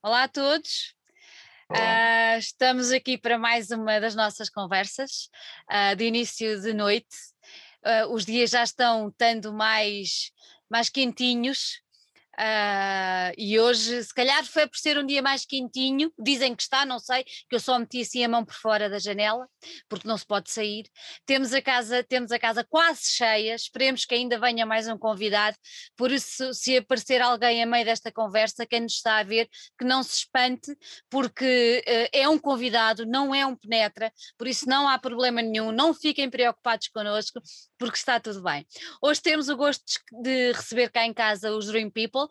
[0.00, 0.94] Olá a todos.
[1.72, 5.28] Uh, estamos aqui para mais uma das nossas conversas
[5.68, 7.16] uh, de início de noite.
[7.84, 10.30] Uh, os dias já estão estando mais,
[10.70, 11.82] mais quentinhos,
[12.38, 16.86] Uh, e hoje, se calhar foi por ser um dia mais quentinho, dizem que está,
[16.86, 19.48] não sei, que eu só meti assim a mão por fora da janela,
[19.88, 20.84] porque não se pode sair.
[21.26, 25.56] Temos a casa, temos a casa quase cheia, esperemos que ainda venha mais um convidado,
[25.96, 29.84] por isso se aparecer alguém a meio desta conversa, quem nos está a ver, que
[29.84, 30.76] não se espante,
[31.10, 35.72] porque uh, é um convidado, não é um penetra, por isso não há problema nenhum,
[35.72, 37.40] não fiquem preocupados connosco,
[37.76, 38.64] porque está tudo bem.
[39.02, 39.84] Hoje temos o gosto
[40.22, 42.27] de receber cá em casa os Dream People,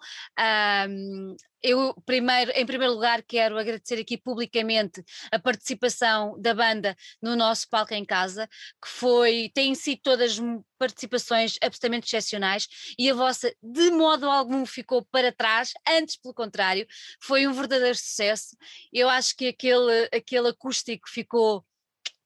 [0.89, 7.35] um, eu primeiro, em primeiro lugar quero agradecer aqui publicamente a participação da banda no
[7.35, 8.47] nosso palco em casa,
[8.81, 10.37] que foi, têm sido todas
[10.77, 16.85] participações absolutamente excepcionais e a vossa de modo algum ficou para trás, antes pelo contrário,
[17.21, 18.55] foi um verdadeiro sucesso.
[18.93, 21.65] Eu acho que aquele, aquele acústico ficou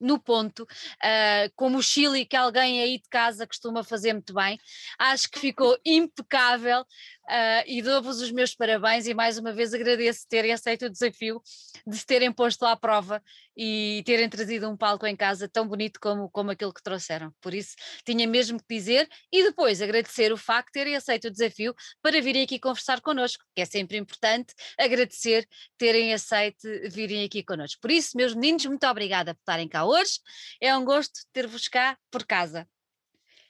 [0.01, 4.59] no ponto, uh, como o Chile que alguém aí de casa costuma fazer muito bem.
[4.97, 6.83] Acho que ficou impecável
[7.31, 11.41] uh, e dou-vos os meus parabéns e mais uma vez agradeço terem aceito o desafio
[11.87, 13.23] de se terem posto à prova
[13.55, 17.33] e terem trazido um palco em casa tão bonito como, como aquele que trouxeram.
[17.41, 21.31] Por isso, tinha mesmo que dizer e depois agradecer o facto de terem aceito o
[21.31, 27.43] desafio para virem aqui conversar connosco, que é sempre importante agradecer terem aceito virem aqui
[27.43, 27.79] connosco.
[27.81, 30.19] Por isso, meus meninos, muito obrigada por estarem cá hoje.
[30.59, 32.67] É um gosto ter-vos cá por casa.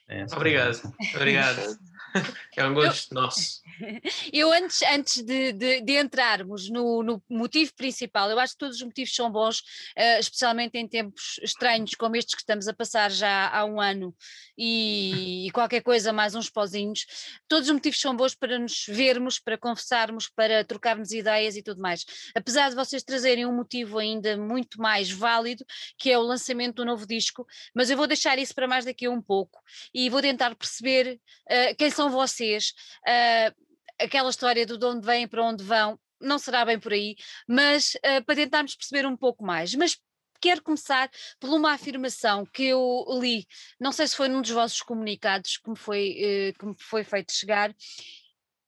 [0.08, 0.80] É, obrigado,
[1.14, 1.78] obrigado.
[2.54, 3.62] É um gosto eu, nosso.
[4.32, 8.76] Eu antes, antes de, de, de entrarmos no, no, motivo principal, eu acho que todos
[8.76, 9.60] os motivos são bons,
[9.96, 14.14] uh, especialmente em tempos estranhos como estes que estamos a passar já há um ano
[14.56, 17.06] e, e, qualquer coisa mais uns pozinhos,
[17.48, 21.80] todos os motivos são bons para nos vermos, para conversarmos, para trocarmos ideias e tudo
[21.80, 22.04] mais.
[22.34, 25.64] Apesar de vocês trazerem um motivo ainda muito mais válido,
[25.96, 29.06] que é o lançamento do novo disco, mas eu vou deixar isso para mais daqui
[29.06, 29.58] a um pouco
[29.94, 32.72] e vou tentar perceber uh, quem são vocês,
[33.06, 33.54] uh,
[34.00, 37.16] aquela história do de onde vêm para onde vão, não será bem por aí,
[37.48, 39.74] mas uh, para tentarmos perceber um pouco mais.
[39.74, 39.98] Mas
[40.40, 41.08] quero começar
[41.38, 43.46] por uma afirmação que eu li,
[43.78, 47.04] não sei se foi num dos vossos comunicados que me foi, uh, que me foi
[47.04, 47.74] feito chegar,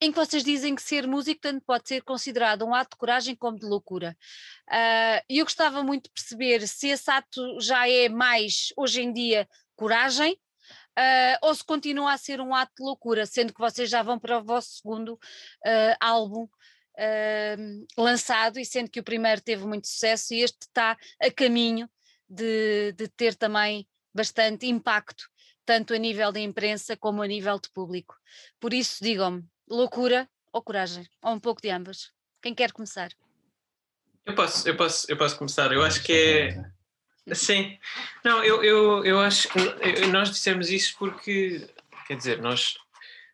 [0.01, 3.35] em que vocês dizem que ser músico tanto pode ser considerado um ato de coragem
[3.35, 4.17] como de loucura.
[4.71, 9.13] E uh, eu gostava muito de perceber se esse ato já é mais, hoje em
[9.13, 10.39] dia, coragem
[10.99, 14.19] uh, ou se continua a ser um ato de loucura, sendo que vocês já vão
[14.19, 19.89] para o vosso segundo uh, álbum uh, lançado e sendo que o primeiro teve muito
[19.89, 21.89] sucesso e este está a caminho
[22.29, 25.29] de, de ter também bastante impacto,
[25.65, 28.17] tanto a nível de imprensa como a nível de público.
[28.61, 31.09] Por isso, digam-me, loucura ou coragem?
[31.23, 32.13] Ou um pouco de ambas?
[32.41, 33.11] Quem quer começar?
[34.25, 35.73] Eu posso, eu posso, eu posso começar.
[35.73, 36.75] Eu acho que é
[37.33, 37.79] Sim,
[38.23, 41.67] não, eu, eu, eu acho que nós dissemos isso porque,
[42.07, 42.77] quer dizer, nós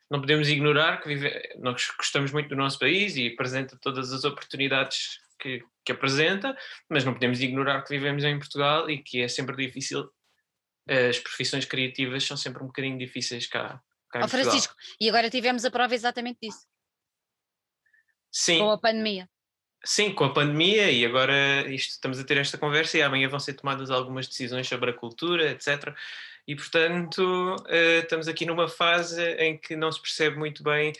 [0.09, 4.23] não podemos ignorar que vive, nós gostamos muito do nosso país e apresenta todas as
[4.23, 6.55] oportunidades que, que apresenta,
[6.89, 10.09] mas não podemos ignorar que vivemos em Portugal e que é sempre difícil,
[10.87, 13.81] as profissões criativas são sempre um bocadinho difíceis cá.
[14.09, 16.65] cá oh, Francisco, e agora tivemos a prova exatamente disso.
[18.31, 18.59] Sim.
[18.59, 19.29] Com a pandemia.
[19.83, 23.39] Sim, com a pandemia e agora isto, estamos a ter esta conversa e amanhã vão
[23.39, 25.95] ser tomadas algumas decisões sobre a cultura, etc.
[26.47, 30.93] E portanto uh, estamos aqui numa fase em que não se percebe muito bem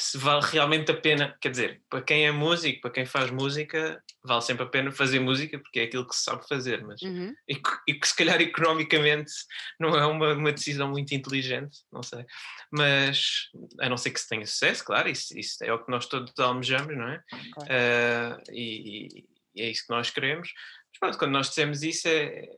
[0.00, 4.00] se vale realmente a pena, quer dizer, para quem é músico, para quem faz música,
[4.22, 7.34] vale sempre a pena fazer música porque é aquilo que se sabe fazer, mas uhum.
[7.48, 9.32] e, e, que se calhar economicamente
[9.78, 12.24] não é uma, uma, decisão muito inteligente, não sei,
[12.70, 13.48] mas
[13.80, 16.32] a não ser que se tenha sucesso, claro, isso, isso é o que nós todos
[16.38, 17.20] almejamos, não é?
[17.54, 17.72] Claro.
[17.72, 19.26] Uh, e,
[19.56, 20.52] e, é isso que nós queremos.
[20.92, 22.48] Mas pronto, quando nós dissemos isso é,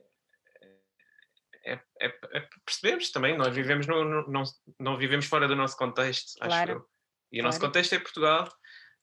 [1.65, 4.43] é, é, é percebemos também, nós vivemos no, no, não,
[4.79, 6.53] não vivemos fora do nosso contexto, claro.
[6.53, 6.90] acho eu.
[7.31, 7.41] E claro.
[7.41, 8.47] o nosso contexto é Portugal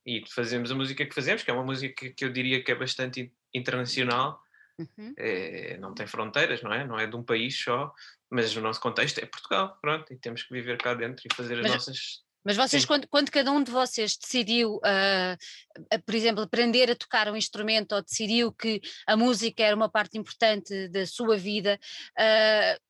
[0.06, 2.74] e fazemos a música que fazemos, que é uma música que eu diria que é
[2.74, 4.40] bastante internacional,
[4.78, 5.12] uhum.
[5.16, 6.86] é, não tem fronteiras, não é?
[6.86, 7.92] Não é de um país só,
[8.30, 11.54] mas o nosso contexto é Portugal, pronto, e temos que viver cá dentro e fazer
[11.54, 12.22] as mas, nossas.
[12.44, 17.30] Mas vocês, quando, quando, cada um de vocês decidiu, uh, por exemplo, aprender a tocar
[17.30, 21.78] um instrumento ou decidiu que a música era uma parte importante da sua vida,
[22.16, 22.87] uh,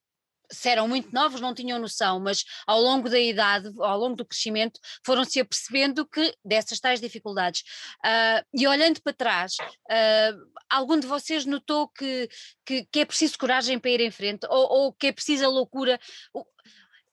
[0.50, 4.24] se eram muito novos, não tinham noção, mas ao longo da idade, ao longo do
[4.24, 7.62] crescimento, foram-se apercebendo que dessas tais dificuldades.
[8.04, 12.28] Uh, e olhando para trás, uh, algum de vocês notou que,
[12.64, 15.48] que, que, é preciso coragem para ir em frente, ou, ou que é preciso a
[15.48, 15.98] loucura?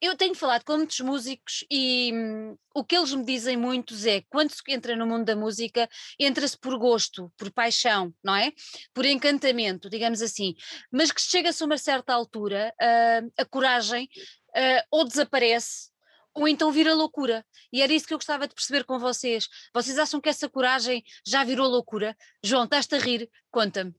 [0.06, 4.22] Eu tenho falado com muitos músicos e hum, o que eles me dizem muitos é
[4.30, 8.52] quando se entra no mundo da música, entra-se por gosto, por paixão, não é?
[8.94, 10.56] Por encantamento, digamos assim.
[10.92, 14.10] Mas que chega-se a uma certa altura, uh, a coragem
[14.56, 15.94] uh, ou desaparece
[16.36, 17.46] ou então vira loucura.
[17.72, 19.48] E era isso que eu gostava de perceber com vocês.
[19.74, 22.16] Vocês acham que essa coragem já virou loucura?
[22.44, 23.30] João, estás-te a rir?
[23.50, 23.96] Conta-me.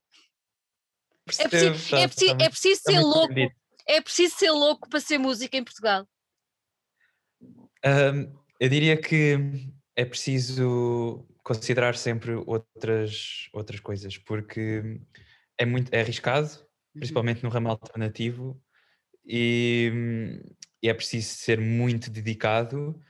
[1.39, 3.35] É é preciso, é preciso ser louco.
[3.89, 6.07] É preciso ser louco para ser música em Portugal.
[7.85, 9.39] Um, eu diria que
[9.95, 15.01] é preciso considerar sempre outras, outras coisas, porque
[15.57, 16.99] é muito é arriscado, uhum.
[16.99, 18.61] principalmente no ramo alternativo,
[19.25, 20.41] e,
[20.83, 23.01] e é preciso ser muito dedicado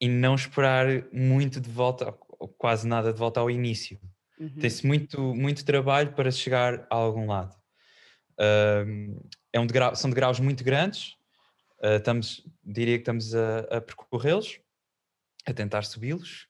[0.00, 3.98] e não esperar muito de volta, ou quase nada de volta ao início.
[4.38, 4.58] Uhum.
[4.58, 7.56] Tem-se muito, muito trabalho para chegar a algum lado.
[8.38, 11.16] Uh, é um degrau, são degraus muito grandes,
[11.80, 14.60] uh, estamos, diria que estamos a, a percorrê-los,
[15.46, 16.46] a tentar subi-los,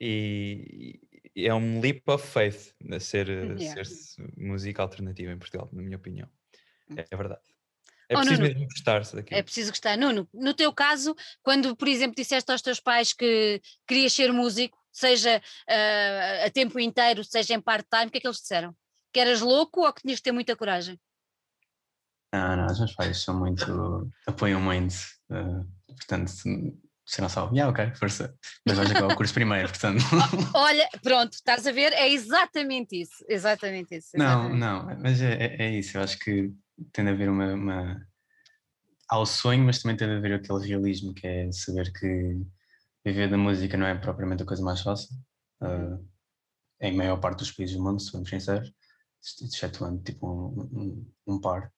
[0.00, 1.00] e,
[1.34, 3.84] e, é um leap of faith ser, yeah.
[3.84, 6.28] ser música alternativa em Portugal, na minha opinião.
[6.96, 7.42] É, é verdade.
[8.08, 9.38] É oh, preciso Nuno, mesmo gostar-se daquilo.
[9.38, 9.98] É preciso gostar.
[9.98, 14.78] Nuno, no teu caso, quando, por exemplo, disseste aos teus pais que querias ser músico,
[14.92, 18.74] seja uh, a tempo inteiro, seja em part-time, o que é que eles disseram?
[19.12, 21.00] Que eras louco ou que tinhas de ter muita coragem?
[22.36, 24.12] Não, não, os meus pais são muito.
[24.26, 24.94] apoiam muito.
[25.30, 26.30] Uh, portanto,
[27.06, 28.34] se não sabe, yeah, ok, força.
[28.66, 30.02] Mas vais acabar o curso primeiro, portanto.
[30.54, 31.92] Olha, pronto, estás a ver?
[31.92, 33.24] É exatamente isso.
[33.28, 34.10] Exatamente isso.
[34.14, 34.58] Exatamente.
[34.58, 35.96] Não, não, mas é, é, é, isso.
[35.96, 36.52] Eu acho que
[36.92, 38.06] tem de haver uma, uma.
[39.08, 42.40] Há o sonho, mas também tem de haver aquele realismo que é saber que
[43.04, 45.08] viver da música não é propriamente a coisa mais fácil.
[45.62, 46.04] Uh,
[46.80, 48.72] em maior parte dos países do mundo, se formos sinceros,
[49.42, 51.72] excetuando tipo um, um, um par.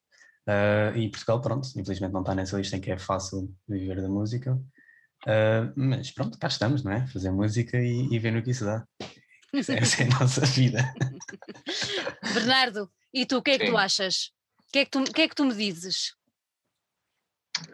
[0.49, 4.09] Uh, e Portugal, pronto, infelizmente não está nessa lista em que é fácil viver da
[4.09, 4.55] música.
[5.27, 7.07] Uh, mas pronto, cá estamos, não é?
[7.09, 8.87] Fazer música e, e ver no que isso dá.
[9.53, 10.95] Essa é a nossa vida.
[12.33, 13.73] Bernardo, e tu, o que é que Sim.
[13.73, 14.33] tu achas?
[14.69, 16.15] O que, é que tu, que é que tu me dizes?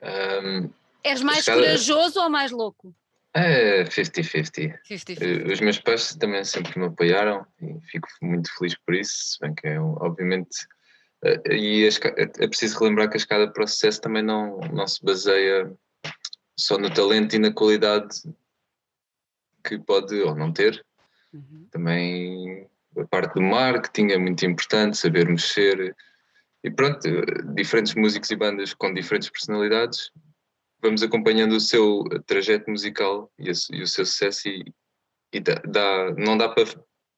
[0.03, 0.71] Um,
[1.05, 2.95] És mais corajoso ou mais louco?
[3.35, 4.79] É 50-50.
[5.21, 9.39] Eh, os meus pais também sempre me apoiaram e fico muito feliz por isso, se
[9.41, 10.57] bem que é obviamente.
[11.25, 11.89] Eh, e
[12.39, 15.73] é preciso relembrar que a escada para o sucesso também não, não se baseia
[16.59, 18.23] só no talento e na qualidade
[19.65, 20.85] que pode ou não ter.
[21.33, 21.67] Uhum.
[21.71, 25.97] Também a parte do marketing é muito importante, saber mexer.
[26.63, 27.01] E pronto,
[27.55, 30.11] diferentes músicos e bandas com diferentes personalidades
[30.85, 34.71] vamos acompanhando o seu trajeto musical e, o seu sucesso e,
[35.33, 36.65] e dá, dá, não dá para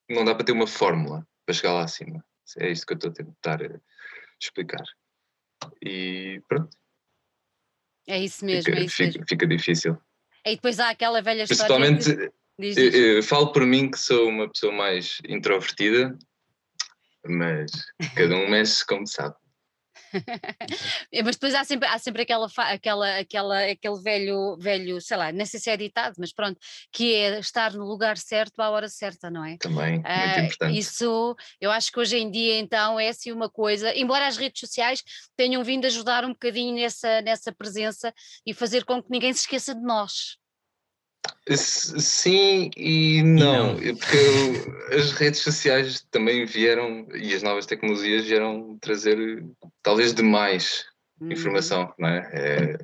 [0.09, 2.25] não dá para ter uma fórmula para chegar lá acima.
[2.59, 3.81] É isso que eu estou a tentar eh,
[4.41, 4.85] explicar.
[5.83, 6.77] E pronto.
[8.07, 8.65] É isso mesmo.
[8.65, 9.25] Fica, é isso fica, mesmo.
[9.29, 9.99] fica difícil.
[10.45, 11.77] E depois há aquela velha história.
[11.89, 12.77] Principalmente, diz.
[12.77, 16.17] Eu, eu falo por mim que sou uma pessoa mais introvertida,
[17.27, 17.71] mas
[18.15, 19.35] cada um mexe como sabe.
[21.25, 25.71] Mas depois há sempre, há sempre aquela, aquela, aquela, aquele velho, velho, sei lá, se
[25.71, 26.59] é ditado, mas pronto,
[26.93, 29.57] que é estar no lugar certo à hora certa, não é?
[29.59, 30.79] Também, muito uh, importante.
[30.79, 34.61] Isso, eu acho que hoje em dia então é assim uma coisa, embora as redes
[34.61, 35.03] sociais
[35.37, 38.13] tenham vindo ajudar um bocadinho nessa, nessa presença
[38.47, 40.37] e fazer com que ninguém se esqueça de nós.
[41.49, 43.97] Sim e não, não.
[43.97, 49.45] porque as redes sociais também vieram e as novas tecnologias vieram trazer
[49.83, 50.85] talvez demais
[51.21, 51.33] uhum.
[51.33, 52.31] informação, não é?
[52.33, 52.79] é?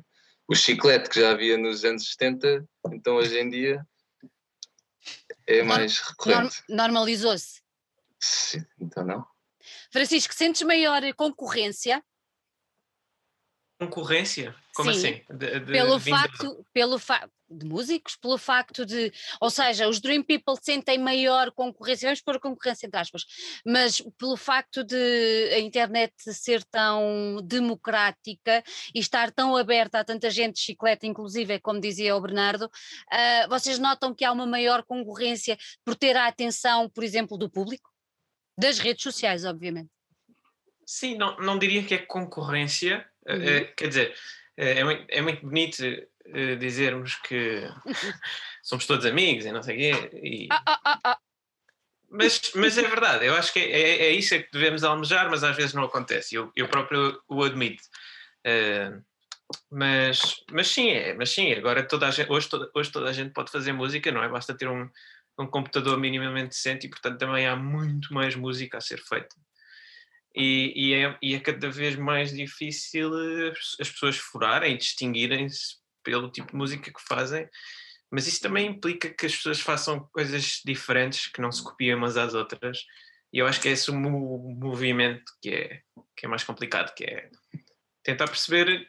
[0.47, 3.85] O chiclete que já havia nos anos 70, então hoje em dia
[5.47, 6.63] é mais recorrente.
[6.69, 7.61] Normalizou-se.
[8.19, 9.25] Sim, então não.
[9.91, 12.03] Francisco, sentes maior concorrência
[13.83, 14.55] concorrência?
[14.75, 15.21] Como Sim, assim?
[15.29, 20.23] De, de, pelo facto, pelo fa de músicos, pelo facto de, ou seja, os Dream
[20.23, 23.25] People sentem maior concorrência, vamos pôr concorrência entre aspas,
[23.63, 28.63] mas pelo facto de a internet ser tão democrática
[28.93, 33.49] e estar tão aberta a tanta gente de chiclete, inclusive, como dizia o Bernardo, uh,
[33.49, 37.91] vocês notam que há uma maior concorrência por ter a atenção, por exemplo, do público?
[38.57, 39.89] Das redes sociais, obviamente.
[40.85, 43.41] Sim, não, não diria que é concorrência, uhum.
[43.41, 44.15] é, quer dizer,
[44.57, 47.63] é, é muito, é muito bonito uh, dizermos que
[48.63, 50.09] somos todos amigos e não sei o quê.
[50.21, 50.47] E...
[50.51, 51.19] Ah, ah, ah, ah,
[52.09, 55.43] mas, mas é verdade, eu acho que é, é, é, isso que devemos almejar, mas
[55.43, 56.35] às vezes não acontece.
[56.35, 57.81] Eu, eu próprio o admito.
[58.45, 59.03] Uh,
[59.71, 63.33] mas, mas sim, é, mas sim, agora toda gente, hoje, toda, hoje toda a gente
[63.33, 64.29] pode fazer música, não é?
[64.29, 64.87] Basta ter um,
[65.39, 69.35] um computador minimamente decente e portanto também há muito mais música a ser feita.
[70.35, 73.11] E, e, é, e é cada vez mais difícil
[73.79, 77.47] as pessoas furarem distinguirem-se pelo tipo de música que fazem,
[78.11, 82.17] mas isso também implica que as pessoas façam coisas diferentes, que não se copiem umas
[82.17, 82.85] às outras,
[83.31, 85.81] e eu acho que é esse o movimento que é,
[86.15, 87.29] que é mais complicado, que é
[88.03, 88.87] tentar perceber,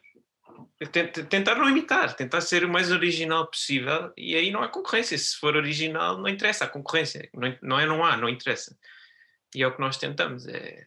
[1.31, 5.37] tentar não imitar, tentar ser o mais original possível, e aí não há concorrência, se
[5.37, 7.29] for original não interessa, a concorrência,
[7.63, 8.77] não é não há, não interessa.
[9.55, 10.87] E é o que nós tentamos, é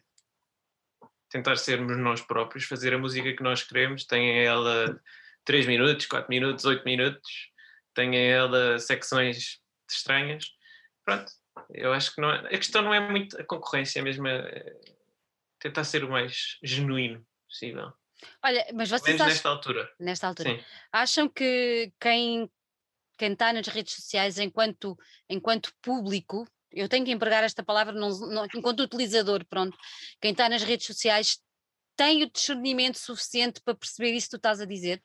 [1.28, 5.00] tentar sermos nós próprios, fazer a música que nós queremos, tenha ela
[5.44, 7.50] 3 minutos, 4 minutos, 8 minutos,
[7.94, 10.46] tenha ela secções estranhas.
[11.04, 11.30] Pronto,
[11.70, 14.26] eu acho que não é, a questão não é muito a concorrência, é mesmo
[15.58, 17.92] tentar ser o mais genuíno possível.
[18.42, 19.92] Olha, mas vocês acham, nesta altura.
[19.98, 20.50] Nesta altura.
[20.50, 20.64] Sim.
[20.92, 22.50] Acham que quem
[23.18, 24.96] quem está nas redes sociais enquanto,
[25.28, 29.76] enquanto público eu tenho que empregar esta palavra não, não, enquanto utilizador, pronto,
[30.20, 31.38] quem está nas redes sociais
[31.96, 35.02] tem o discernimento suficiente para perceber isso que tu estás a dizer?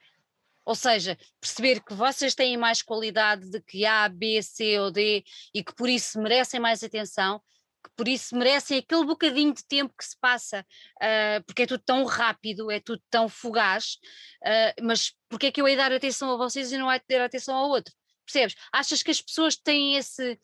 [0.66, 5.24] Ou seja, perceber que vocês têm mais qualidade de que A, B, C ou D
[5.54, 7.42] e que por isso merecem mais atenção,
[7.84, 10.66] que por isso merecem aquele bocadinho de tempo que se passa,
[11.02, 13.98] uh, porque é tudo tão rápido, é tudo tão fugaz,
[14.42, 17.26] uh, mas porque é que eu hei dar atenção a vocês e não hei dar
[17.26, 17.94] atenção ao outro?
[18.26, 18.56] Percebes?
[18.72, 20.40] Achas que as pessoas têm esse,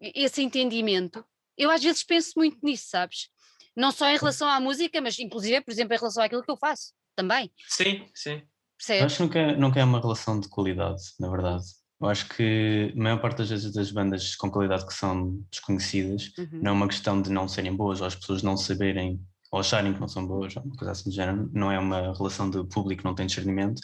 [0.00, 1.24] esse entendimento.
[1.56, 3.28] Eu às vezes penso muito nisso, sabes?
[3.76, 6.56] Não só em relação à música, mas inclusive, por exemplo, em relação àquilo que eu
[6.56, 7.50] faço também.
[7.68, 8.42] Sim, sim.
[8.88, 11.64] Eu acho que nunca, é, nunca é uma relação de qualidade, na verdade.
[12.00, 16.32] Eu acho que a maior parte das vezes das bandas com qualidade que são desconhecidas
[16.36, 16.60] uhum.
[16.60, 19.20] não é uma questão de não serem boas ou as pessoas não saberem
[19.52, 21.48] ou acharem que não são boas, ou uma coisa assim do género.
[21.52, 23.80] Não é uma relação de público não tem discernimento,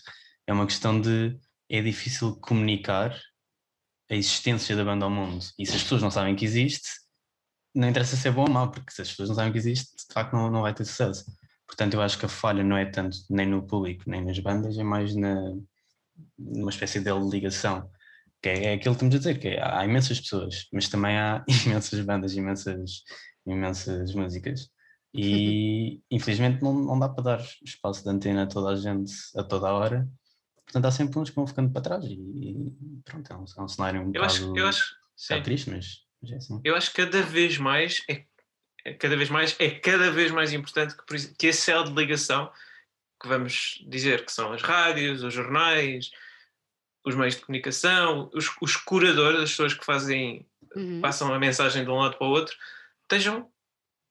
[0.46, 1.38] é uma questão de
[1.70, 3.14] é difícil comunicar
[4.10, 5.44] a existência da banda ao mundo.
[5.58, 6.88] E se as pessoas não sabem que existe,
[7.74, 9.90] não interessa se é bom ou mau, porque se as pessoas não sabem que existe,
[9.96, 11.24] de facto não, não vai ter sucesso.
[11.66, 14.78] Portanto, eu acho que a falha não é tanto nem no público, nem nas bandas,
[14.78, 15.52] é mais na,
[16.38, 17.90] numa espécie de ligação.
[18.42, 21.18] Que é, é aquilo que estamos a dizer, que é, há imensas pessoas, mas também
[21.18, 23.02] há imensas bandas, imensas,
[23.46, 24.70] imensas músicas.
[25.14, 29.42] E infelizmente não, não dá para dar espaço de antena a toda a gente a
[29.42, 30.08] toda a hora
[30.68, 33.68] Portanto, há sempre uns que vão ficando para trás e, pronto, é um, é um
[33.68, 35.40] cenário um eu acho, eu acho, sim.
[35.42, 36.60] triste, mas, mas, é assim.
[36.62, 38.26] Eu acho que cada vez mais é,
[38.84, 42.52] é, cada vez mais é cada vez mais importante que, que esse céu de ligação
[43.20, 46.10] que vamos dizer que são as rádios, os jornais,
[47.02, 50.46] os meios de comunicação, os, os curadores, as pessoas que fazem,
[50.76, 51.00] uhum.
[51.00, 52.54] passam a mensagem de um lado para o outro,
[53.04, 53.50] estejam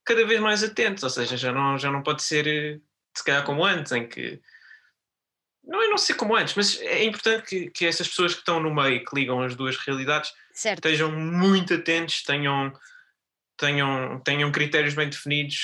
[0.04, 2.82] cada vez mais atentos, ou seja, já não, já não pode ser
[3.16, 4.42] se calhar como antes, em que
[5.68, 8.60] não é não ser como antes, mas é importante que, que essas pessoas que estão
[8.60, 10.78] no meio, que ligam as duas realidades, certo.
[10.78, 12.72] estejam muito atentos, tenham,
[13.58, 15.62] tenham, tenham critérios bem definidos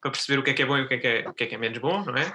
[0.00, 1.34] para perceber o que é que é bom e o que é que é, o
[1.34, 2.32] que é, que é menos bom, não é?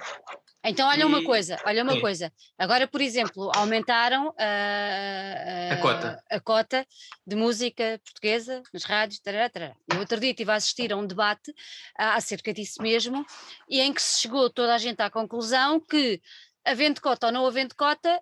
[0.68, 1.04] Então, olha e...
[1.04, 2.00] uma coisa, olha uma Sim.
[2.00, 2.32] coisa.
[2.58, 6.24] Agora, por exemplo, aumentaram uh, a, cota.
[6.28, 6.86] a cota
[7.24, 9.20] de música portuguesa nas rádios.
[9.20, 9.76] Tarará, tarará.
[9.92, 11.54] No outro dia estive a assistir a um debate
[11.96, 13.24] acerca disso mesmo,
[13.68, 16.20] e em que se chegou toda a gente à conclusão que
[16.66, 18.20] havendo cota ou não havendo cota,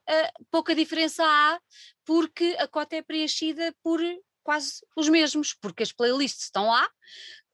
[0.50, 1.58] pouca diferença há,
[2.04, 4.00] porque a cota é preenchida por
[4.42, 6.88] quase os mesmos, porque as playlists estão lá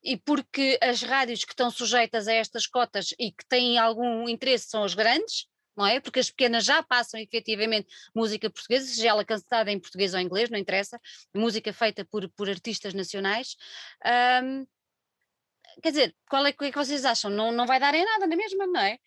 [0.03, 4.69] e porque as rádios que estão sujeitas a estas cotas e que têm algum interesse
[4.69, 6.01] são as grandes, não é?
[6.01, 10.25] Porque as pequenas já passam efetivamente música portuguesa, seja ela cantada em português ou em
[10.25, 11.01] inglês, não interessa,
[11.35, 13.57] música feita por, por artistas nacionais.
[14.43, 14.67] Um,
[15.83, 17.31] quer dizer, qual é, é que vocês acham?
[17.31, 18.99] Não, não vai dar em nada na mesma, não é?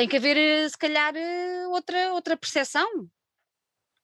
[0.00, 2.88] Tem que haver, eh, se calhar, eh, outra, outra percepção.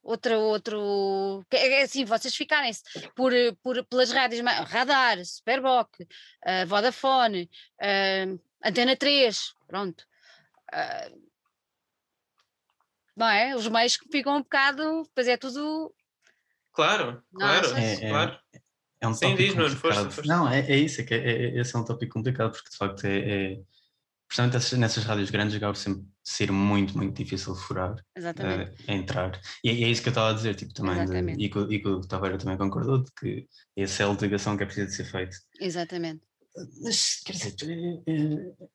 [0.03, 1.43] Outra, outro.
[1.51, 2.83] É, é assim, vocês ficarem-se
[3.15, 7.49] por, eh, por, pelas rádios, Radar, Superboc, uh, Vodafone,
[7.81, 10.05] uh, Antena 3, pronto.
[10.71, 11.27] Uh,
[13.17, 13.57] não é?
[13.57, 15.95] Os meios que ficam um bocado, pois é tudo.
[16.73, 18.39] Claro, claro, é, claro.
[18.53, 18.61] É,
[19.01, 19.81] é um Sim, tópico diz, complicado.
[19.81, 20.29] Força, força.
[20.29, 22.77] Não, é, é isso, é que é, é, esse é um tópico complicado, porque de
[22.77, 23.59] facto é,
[24.27, 29.41] é Portanto, nessas rádios grandes acaba sempre ser muito, muito difícil furar, uh, entrar.
[29.63, 31.81] E, e, é isso que eu estava a dizer, tipo, também, de, e, que, e
[31.81, 34.95] que o Taveira também concordou, de que esse é a ligação que é preciso de
[34.95, 35.37] ser feito.
[35.61, 36.23] Exatamente.
[36.83, 37.55] Mas, quer dizer,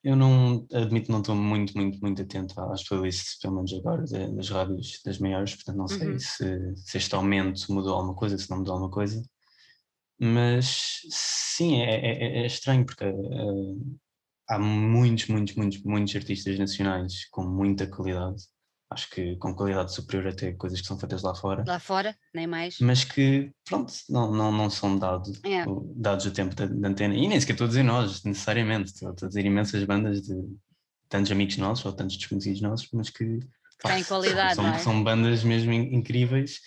[0.04, 4.50] eu não admito, não estou muito, muito, muito atento às playlists, pelo menos agora, das
[4.50, 6.20] rádios das maiores, portanto não sei uhum.
[6.20, 9.22] se, se este aumento mudou alguma coisa, se não mudou alguma coisa.
[10.20, 14.00] Mas sim, é, é, é estranho, porque uh,
[14.50, 18.44] há muitos, muitos, muitos, muitos artistas nacionais com muita qualidade,
[18.90, 21.64] acho que com qualidade superior até coisas que são feitas lá fora.
[21.66, 22.78] Lá fora, nem mais.
[22.80, 25.66] Mas que, pronto, não, não, não são dados, É.
[25.68, 27.16] o- dados o tempo da, da antena.
[27.16, 28.92] E nem sequer estou a dizer nós, necessariamente.
[28.92, 30.36] Estou a dizer imensas bandas de
[31.08, 33.40] tantos amigos nossos ou tantos desconhecidos nossos, mas que
[33.84, 34.78] Têm qualidade, são, é?
[34.78, 36.60] são bandas mesmo in- incríveis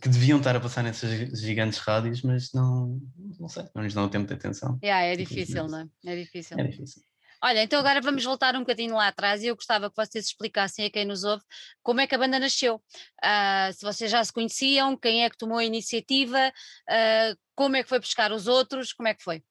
[0.00, 1.10] que deviam estar a passar nessas
[1.40, 3.00] gigantes rádios, mas não,
[3.38, 4.78] não sei, não lhes dão o tempo de atenção.
[4.84, 5.88] Yeah, é difícil, não é?
[6.04, 6.58] É difícil.
[6.60, 7.02] É difícil.
[7.42, 10.84] Olha, então agora vamos voltar um bocadinho lá atrás e eu gostava que vocês explicassem
[10.84, 11.42] a quem nos ouve
[11.82, 12.82] como é que a banda nasceu.
[13.22, 16.52] Ah, se vocês já se conheciam, quem é que tomou a iniciativa,
[16.88, 19.42] ah, como é que foi buscar os outros, como é que foi?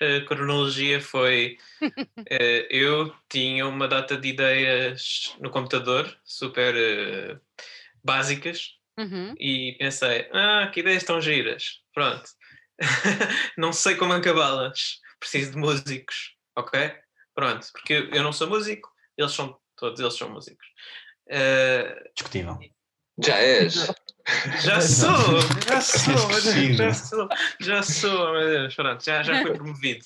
[0.00, 1.58] A cronologia foi.
[2.28, 7.38] eh, eu tinha uma data de ideias no computador, super eh,
[8.02, 11.80] básicas, Uhum, e pensei: ah, que ideias tão giras.
[11.94, 12.30] Pronto.
[13.56, 15.00] não sei como acabá-las.
[15.22, 16.92] Preciso de músicos, ok?
[17.32, 20.66] Pronto, porque eu não sou músico, eles são, todos eles são músicos.
[21.28, 22.58] Eh, Discutível.
[23.24, 23.74] Já és.
[24.64, 27.28] já sou, já sou, meu Deus, já sou,
[27.60, 30.04] já sou, meu Deus, pronto, já, já fui promovido.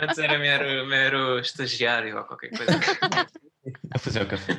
[0.00, 2.80] Antes era mero, mero estagiário ou qualquer coisa.
[3.94, 4.54] A fazer o café.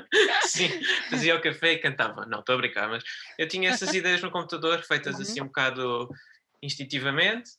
[0.48, 0.70] Sim,
[1.10, 2.24] fazia o café e cantava.
[2.24, 3.04] Não, estou a brincar, mas
[3.38, 6.08] eu tinha essas ideias no computador, feitas assim um bocado
[6.62, 7.50] instintivamente,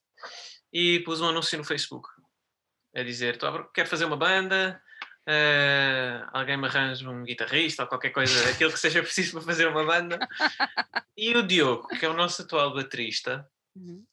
[0.77, 2.09] e pus um anúncio no Facebook
[2.93, 4.81] a dizer: "Tô a pro- quero fazer uma banda,
[5.25, 9.67] eh, alguém me arranja um guitarrista ou qualquer coisa, aquilo que seja preciso para fazer
[9.67, 10.19] uma banda.
[11.15, 14.05] E o Diogo, que é o nosso atual baterista, uhum.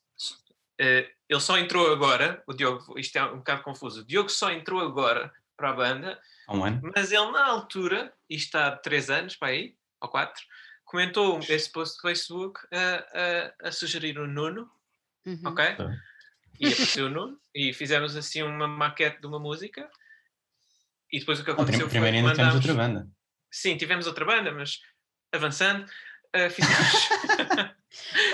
[0.79, 4.51] eh, ele só entrou agora, o Diogo, isto é um bocado confuso, o Diogo só
[4.53, 6.93] entrou agora para a banda um ano.
[6.95, 10.43] mas ele, na altura, isto há três anos, para aí, ou quatro,
[10.85, 14.71] comentou esse post do Facebook a, a, a sugerir o Nuno,
[15.25, 15.41] Uhum.
[15.47, 15.77] ok?
[15.77, 15.89] Tá.
[16.61, 19.91] E apareceu o Nuno, e fizemos assim uma maquete de uma música.
[21.13, 22.69] E depois o que Não, aconteceu primeiro foi ainda que temos mandámos...
[22.69, 23.09] outra banda.
[23.51, 24.79] Sim, tivemos outra banda, mas
[25.33, 25.85] avançando,
[26.33, 27.09] eh, fizemos,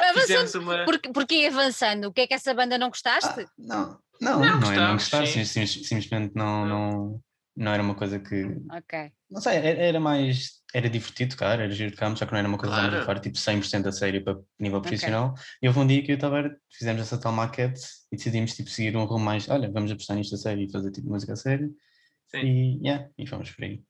[0.01, 0.85] Avançando, fizemos uma...
[0.85, 3.41] porque, porque avançando, o que é que essa banda não gostaste?
[3.41, 5.45] Ah, não, não, Não, não, é não gostar, sim.
[5.45, 7.23] sim, sim, simplesmente não, não,
[7.59, 8.45] não era uma coisa que.
[8.71, 9.13] Ok.
[9.31, 10.59] Não sei, era, era mais.
[10.73, 12.99] Era divertido tocar, era giro tocar, só que não era uma coisa que Claro.
[12.99, 15.35] estávamos a fazer tipo 100% a sério para nível profissional.
[15.63, 16.51] E houve um dia que eu estava.
[16.71, 17.81] Fizemos essa tal maquete
[18.13, 19.49] e decidimos tipo, seguir um rumo mais.
[19.49, 21.75] Olha, vamos apostar nisto a sério e fazer tipo música a sério.
[22.29, 22.39] Sim.
[22.41, 23.83] E, yeah, e fomos por aí.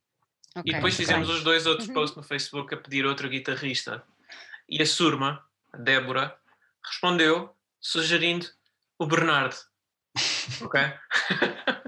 [0.56, 0.72] E ok.
[0.72, 1.94] depois fizemos os dois outros Uhum.
[1.94, 4.02] posts no Facebook a pedir outro guitarrista.
[4.68, 6.36] E a Surma, a Débora,
[6.84, 8.46] respondeu sugerindo
[8.98, 9.56] o Bernardo.
[10.62, 10.80] Ok?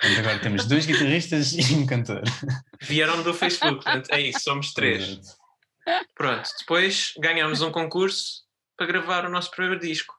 [0.00, 2.22] Portanto, agora temos dois guitarristas e um cantor.
[2.80, 5.18] Vieram do Facebook, portanto é isso, somos três.
[6.14, 8.42] Pronto, depois ganhámos um concurso
[8.76, 10.14] para gravar o nosso primeiro disco.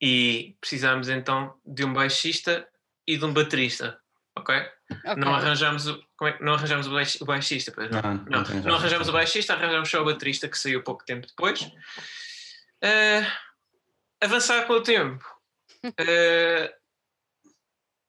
[0.00, 2.66] E precisámos então de um baixista
[3.06, 3.98] e de um baterista.
[4.36, 4.54] Ok?
[5.04, 5.16] Ok.
[5.16, 8.00] Não arranjámos o, como é não arranjámos o baix- o baixista, pois não.
[8.00, 11.26] Não, Não, não essa arranjamos o baixista, arranjamos só o baterista que saiu pouco tempo
[11.26, 11.70] depois.
[12.82, 13.26] Eh,
[14.20, 15.24] avançar com o tempo.
[15.98, 16.74] Eh,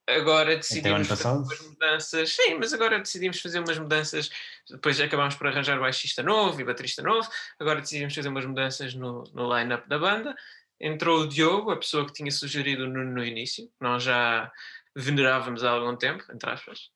[0.07, 2.35] agora decidimos fazer umas mudanças.
[2.35, 4.29] Sim, mas agora decidimos fazer umas mudanças.
[4.69, 7.27] Depois acabámos por arranjar baixista novo e baterista novo.
[7.59, 10.35] Agora decidimos fazer umas mudanças no, no line-up da banda.
[10.79, 13.65] Entrou o Diogo, a pessoa que tinha sugerido o Nuno no início.
[13.67, 14.51] que Nós já
[14.95, 16.89] venerávamos há algum tempo, entre aspas.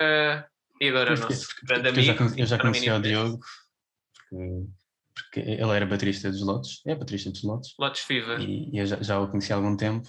[0.00, 0.44] Eh,
[0.80, 2.24] e agora o Porque- nosso porque- grande eu já, amigo.
[2.40, 3.00] eu já está no conhecia o.
[3.02, 3.40] Diogo
[4.30, 4.66] porque,
[5.14, 8.40] porque ele era baterista dos Lotes, é baterista dos Lotes, Lotus Fever.
[8.40, 10.08] e, e eu já, já o conhecia há algum tempo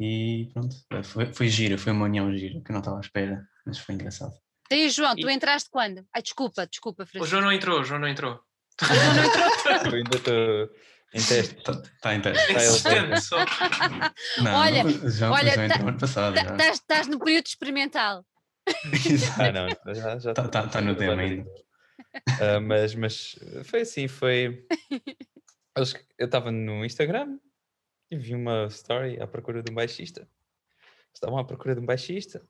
[0.00, 3.42] e pronto, foi, foi gira, foi uma união gira que eu não estava à espera,
[3.66, 4.32] mas foi engraçado.
[4.70, 6.04] E aí, João, tu E- entraste quando?
[6.14, 7.26] Ai, desculpa, desculpa, O Francisco.
[7.30, 8.38] João não entrou, o João não entrou.
[9.86, 10.70] Eu ainda estou
[11.14, 11.56] em teste.
[11.56, 12.46] Está tá em teste.
[12.46, 13.36] Tá, ele Insistente, só.
[14.42, 16.34] Não, Olha, não, o João, olha, o João tá- entrou ano passado.
[16.34, 18.24] Tá- Estás no período experimental.
[19.38, 21.50] Ah, não, já, já Tá- tá- tá no tema ainda.
[22.40, 24.64] Ah, mas, mas foi assim, foi.
[26.18, 27.38] Eu estava no Instagram
[28.16, 30.28] vi uma story à procura de um baixista.
[31.12, 32.42] Estavam à procura de um baixista.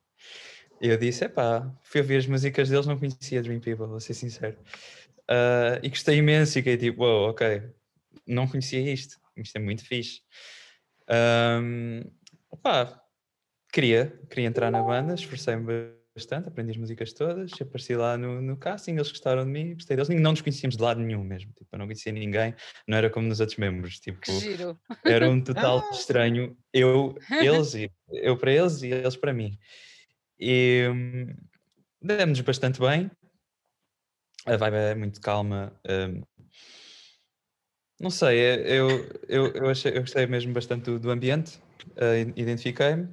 [0.81, 4.15] E eu disse: epá, fui ouvir as músicas deles, não conhecia Dream People, vou ser
[4.15, 4.59] sincero.
[5.29, 7.63] Ah, e gostei imenso, fiquei tipo, wow, ok,
[8.27, 10.23] não conhecia isto, isto é muito fixe.
[11.07, 12.03] Ahm,
[12.51, 13.03] opá,
[13.73, 18.57] queria, queria entrar na banda, esforcei-me bastante, aprendi as músicas todas, apareci lá no, no
[18.57, 21.69] casting, eles gostaram de mim, gostei deles, não nos conhecíamos de lado nenhum mesmo, tipo,
[21.73, 22.55] eu não conhecia ninguém,
[22.87, 24.79] não era como nos outros membros, tipo, Que giro.
[25.07, 29.57] era um total estranho, eu, eles, e eu para eles e eles para mim.
[30.41, 31.35] E hum,
[32.03, 33.09] demos bastante bem,
[34.45, 36.23] a vibe é muito calma, hum,
[38.01, 41.61] não sei, é- eu, eu, eu, achei, eu gostei mesmo bastante do, do ambiente,
[41.97, 43.09] eh, identifiquei-me,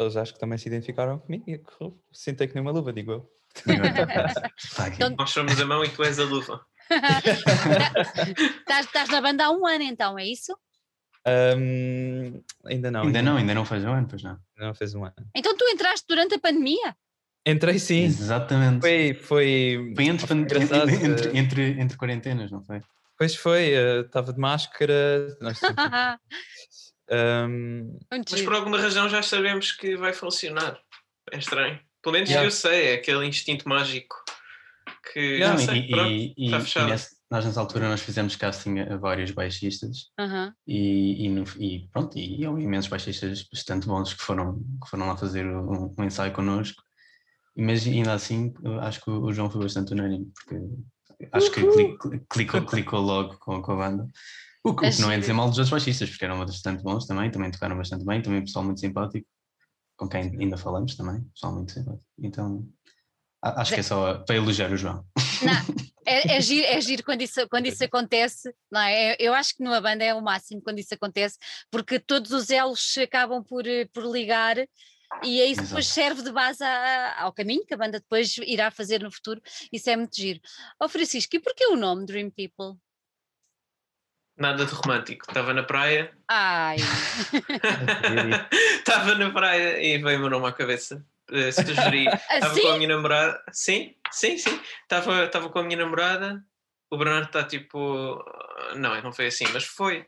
[0.00, 1.60] eles acho que também se identificaram comigo e
[2.12, 3.30] sentei que nem uma luva, digo eu.
[4.94, 5.10] então...
[5.18, 6.64] Nós somos a mão e tu és a luva.
[8.68, 10.56] Estás na banda há um ano então, é isso?
[11.26, 13.02] Um, ainda não.
[13.02, 14.38] Ainda não, ainda não fez um ano, pois não.
[14.56, 15.14] Ainda não fez um ano.
[15.34, 16.96] Então tu entraste durante a pandemia?
[17.46, 18.04] Entrei sim.
[18.04, 18.80] Exatamente.
[18.80, 22.82] Foi, foi, foi entre, entre, entre, entre, entre quarentenas, não foi?
[23.18, 23.72] Pois foi,
[24.04, 25.36] estava uh, de máscara.
[27.10, 27.98] Um...
[28.10, 30.78] Mas por alguma razão já sabemos que vai funcionar.
[31.32, 31.78] É estranho.
[32.02, 32.46] Pelo menos yeah.
[32.46, 34.16] eu sei, é aquele instinto mágico
[35.12, 36.88] que yeah, sei, e, pronto, e, está fechado.
[36.88, 40.10] E nesse, nós nessa altura nós fizemos casting a vários baixistas
[40.66, 45.08] e, e, no, e, pronto, e houve imensos baixistas bastante bons que foram, que foram
[45.08, 46.82] lá fazer um, um ensaio connosco.
[47.56, 51.62] Mas ainda assim acho que o João foi bastante unânime, porque acho que
[52.28, 54.08] clicou, clicou logo com, com a banda.
[54.62, 57.50] O que, não é dizer mal dos outros baixistas, porque eram bastante bons também, também
[57.50, 59.26] tocaram bastante bem, também pessoal muito simpático,
[59.96, 62.04] com quem ainda falamos também, pessoal muito simpático.
[62.18, 62.68] Então
[63.42, 65.04] acho que é só para elogiar o João.
[65.42, 69.16] Não, é, é, giro, é giro quando isso, quando isso acontece, não é?
[69.18, 71.38] Eu acho que numa banda é o máximo quando isso acontece,
[71.70, 74.56] porque todos os elos acabam por, por ligar
[75.24, 78.70] e é isso depois serve de base a, ao caminho que a banda depois irá
[78.70, 79.40] fazer no futuro.
[79.72, 80.40] Isso é muito giro.
[80.78, 82.78] Ó oh, Francisco, e porquê o nome Dream People?
[84.40, 85.26] Nada de romântico.
[85.28, 86.10] Estava na praia.
[86.26, 86.76] Ai!
[88.78, 91.04] Estava na praia e veio o meu nome à cabeça.
[91.30, 92.06] Uh, sugeri.
[92.06, 93.42] Estava com a minha namorada.
[93.52, 94.58] Sim, sim, sim.
[94.82, 96.42] Estava, estava com a minha namorada.
[96.90, 98.24] O Bernardo está tipo.
[98.76, 100.06] Não, não foi assim, mas foi.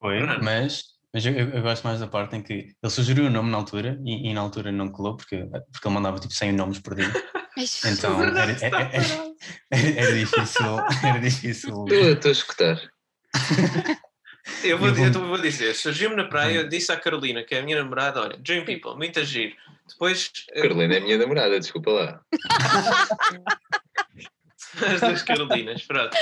[0.00, 0.44] Foi, Bernardo.
[0.44, 3.56] mas mas eu, eu, gosto mais da parte em que ele sugeriu o nome na
[3.56, 6.94] altura e, e na altura não colou porque, porque ele mandava tipo 100 nomes por
[6.94, 7.10] dia.
[7.56, 9.34] então era, era, era,
[9.70, 10.78] era, difícil.
[11.02, 11.84] Era difícil.
[11.88, 12.80] Estou a escutar.
[14.62, 17.62] Eu vou, eu vou dizer, surgiu-me na praia, eu disse à Carolina, que é a
[17.62, 19.56] minha namorada, olha, Dream People, muito agir.
[19.88, 20.30] Depois.
[20.54, 22.20] Carolina é a minha namorada, desculpa lá.
[24.76, 26.14] As duas Carolinas, pronto.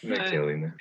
[0.00, 0.74] Como é que é, Lina?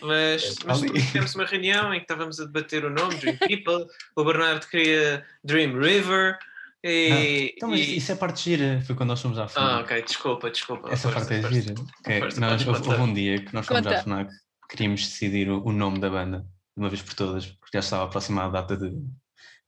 [0.00, 4.24] Mas, mas tivemos uma reunião em que estávamos a debater o nome, Dream People, o
[4.24, 6.38] Bernardo queria Dream River.
[6.84, 7.96] E, então, mas e...
[7.96, 9.70] isso é parte gira, foi quando nós fomos à FNAC.
[9.70, 10.90] Ah, ok, desculpa, desculpa.
[10.90, 11.60] Essa força, parte é força.
[11.60, 11.74] gira.
[12.00, 12.20] Okay.
[12.20, 13.98] Força, nós, houve, houve um dia que nós fomos Conta.
[13.98, 14.32] à FNAC,
[14.68, 18.04] queríamos decidir o, o, nome da banda, de uma vez por todas, porque já estava
[18.04, 18.96] aproximada a data de.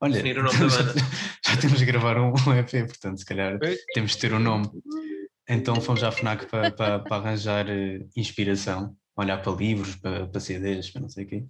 [0.01, 0.25] Olha, já,
[1.55, 3.59] já, temos de gravar um, um EP, portanto, se calhar
[3.95, 4.69] temos de ter um nome.
[5.49, 10.41] Então fomos à FNAC para, para, para arranjar uh, inspiração, olhar para livros, para, para
[10.41, 11.47] CDs, para não sei o quê.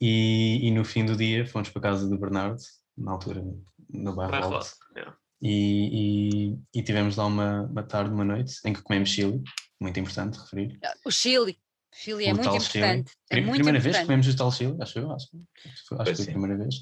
[0.00, 2.60] E, e, no fim do dia fomos para a casa do Bernardo,
[2.96, 3.44] na altura
[3.88, 4.70] no bairro Alto.
[4.94, 5.16] Yeah.
[5.40, 9.42] E, e, e, tivemos lá uma, uma tarde, uma noite, em que comemos chili,
[9.80, 10.78] muito importante referir.
[11.04, 11.58] O chili,
[11.92, 13.12] chili é muito importante.
[13.30, 13.82] É muito primeira importante.
[13.82, 15.28] vez que comemos o tal chili, acho eu, acho,
[15.66, 16.74] acho que foi a primeira vez.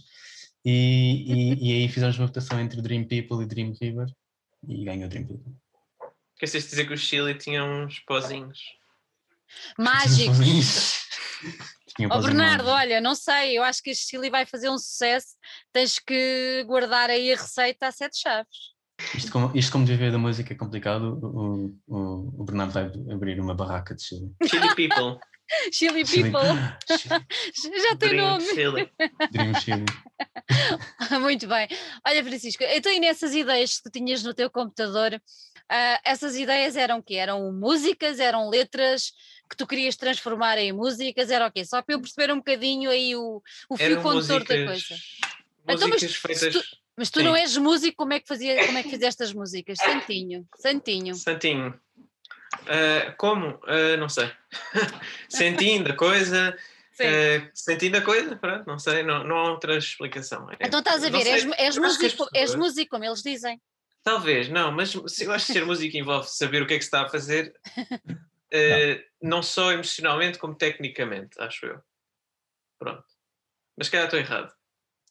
[0.64, 4.06] E, e, e aí fizemos uma votação entre Dream People e Dream River
[4.68, 5.52] e ganhou Dream People.
[6.34, 8.60] Esqueceste de dizer que o Chile tinha uns pozinhos.
[9.78, 11.06] Mágicos.
[12.10, 15.36] oh, Bernardo, olha, não sei, eu acho que este Chile vai fazer um sucesso.
[15.72, 18.72] Tens que guardar aí a receita a sete chaves.
[19.14, 23.40] Isto como, isto como viver da música é complicado, o, o, o Bernardo vai abrir
[23.40, 24.30] uma barraca de Chile.
[24.48, 25.18] Chili People.
[25.72, 26.40] Chili People.
[26.88, 28.44] Já tem Dream nome.
[28.44, 28.92] Chili.
[29.32, 29.84] Dream Chili.
[31.20, 31.68] Muito bem.
[32.06, 35.20] Olha, Francisco, então e nessas ideias que tu tinhas no teu computador,
[35.72, 37.14] Uh, essas ideias eram o quê?
[37.14, 39.12] Eram músicas, eram letras
[39.52, 41.62] que tu querias transformar em músicas, era o quê?
[41.62, 44.94] Só para eu perceber um bocadinho aí o, o fio condutor da coisa.
[45.68, 46.52] Então, mas, feitas...
[46.54, 46.62] tu,
[46.96, 49.76] mas tu não és músico, como é que fazia, como é que fizeste as músicas?
[49.78, 51.14] Santinho, Santinho.
[51.14, 51.80] Santinho.
[52.62, 53.60] Uh, como?
[53.64, 54.30] Uh, não sei.
[55.28, 56.56] Sentindo a coisa.
[56.94, 60.48] Uh, sentindo a coisa, pronto, não sei, não, não há outra explicação.
[60.52, 63.60] É, então estás a ver, és, és, músico, és músico, como eles dizem.
[64.04, 66.88] Talvez, não, mas eu acho que ser música envolve saber o que é que se
[66.88, 69.36] está a fazer, uh, não.
[69.36, 71.80] não só emocionalmente como tecnicamente, acho eu.
[72.78, 73.04] Pronto.
[73.76, 74.52] Mas se calhar estou errado.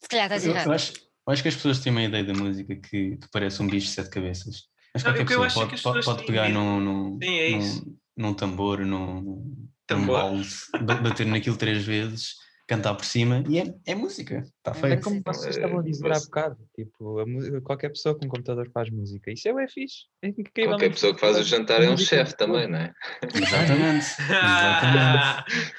[0.00, 0.66] Se calhar estás errado.
[0.66, 3.62] Eu acho, eu acho que as pessoas têm uma ideia da música que, que parece
[3.62, 4.68] um bicho de sete cabeças.
[4.94, 8.34] Acho que qualquer pessoa é pode, pode, pode pegar num, num, Sim, é num, num,
[8.34, 10.32] tambor, num, tambor.
[10.32, 12.36] num bater naquilo três vezes
[12.72, 14.94] cantar por cima e é, é música, está feito.
[14.94, 18.70] É como vocês estavam a dizer há bocado, tipo, a, qualquer pessoa com um computador
[18.72, 20.06] faz música, isso é o é fixe.
[20.22, 20.32] É
[20.64, 22.92] qualquer pessoa que faz o jantar é um chefe também, não é?
[23.34, 24.06] Exatamente,
[24.72, 25.76] exatamente.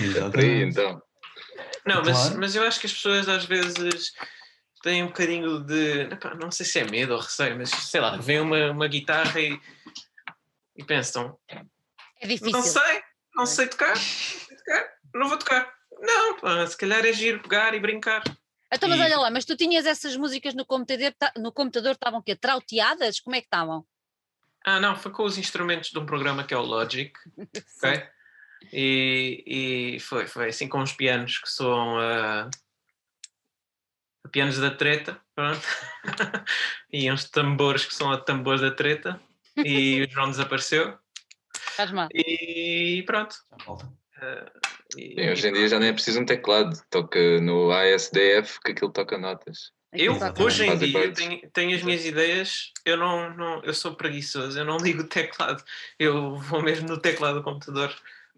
[0.00, 0.38] exatamente.
[0.38, 1.02] Aí, então.
[1.86, 2.38] Não, mas, claro.
[2.38, 4.12] mas eu acho que as pessoas às vezes
[4.82, 8.40] têm um bocadinho de, não sei se é medo ou receio, mas sei lá, vem
[8.40, 9.58] uma, uma guitarra e,
[10.76, 12.52] e pensam, é difícil.
[12.52, 13.02] não sei,
[13.34, 13.94] não sei tocar,
[15.14, 18.22] não vou tocar não, se calhar é giro pegar e brincar.
[18.72, 19.02] Então, mas e...
[19.02, 22.36] olha lá, mas tu tinhas essas músicas no computador, no computador estavam o quê?
[22.36, 23.20] Trauteadas?
[23.20, 23.86] Como é que estavam?
[24.64, 27.12] Ah, não, foi com os instrumentos de um programa que é o Logic,
[27.82, 28.06] ok?
[28.72, 29.44] E,
[29.96, 32.50] e foi, foi assim com os pianos que são uh,
[34.30, 35.66] pianos da treta, pronto.
[36.92, 39.20] e uns tambores que são a tambores da treta.
[39.56, 40.98] E o João desapareceu.
[41.52, 42.08] Faz mal.
[42.12, 43.36] E pronto.
[43.66, 48.72] Uh, e, hoje em dia já nem é preciso um teclado, toca no ASDF que
[48.72, 49.72] aquilo toca notas.
[49.92, 54.58] Eu, hoje em dia, tenho, tenho, as minhas ideias, eu não, não, eu sou preguiçoso,
[54.58, 55.64] eu não ligo o teclado,
[55.98, 57.94] eu vou mesmo no teclado do computador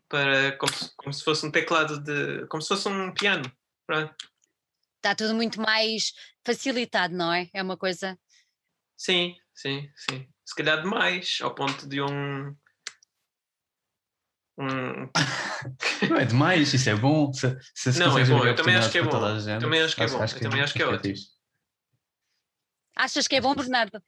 [0.09, 2.47] para como se, como se fosse um teclado de.
[2.47, 3.51] como se fosse um piano.
[3.87, 4.15] Pronto.
[4.97, 6.13] Está tudo muito mais
[6.45, 7.49] facilitado, não é?
[7.55, 8.19] É uma coisa.
[8.97, 10.29] Sim, sim, sim.
[10.45, 12.55] Se calhar demais, ao ponto de um
[16.09, 17.33] não é demais, isso é bom.
[17.33, 19.11] Se, se não, é bom, eu também acho que é bom.
[19.11, 21.14] Também acho que é bom, eu também acho que é ótimo.
[22.96, 24.03] Achas que é bom, Bernardo?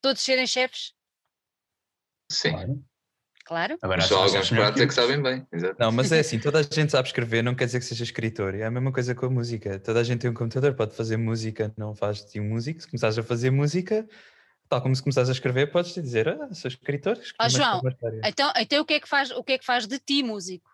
[0.00, 0.92] Todos serem chefes?
[2.30, 2.52] Sim.
[2.52, 2.84] Claro.
[3.44, 3.78] claro.
[3.82, 5.46] Agora, Só alguns pratos é que sabem bem.
[5.52, 5.76] Exato.
[5.78, 8.54] Não, mas é assim, toda a gente sabe escrever, não quer dizer que seja escritor.
[8.54, 9.80] É a mesma coisa com a música.
[9.80, 12.80] Toda a gente tem um computador, pode fazer música, não faz de um músico.
[12.80, 14.06] Se começares a fazer música,
[14.68, 17.18] tal como se começares a escrever, podes dizer, ah, sou escritor.
[17.40, 17.80] Oh, João,
[18.24, 20.70] então, então o, que é que faz, o que é que faz de ti músico?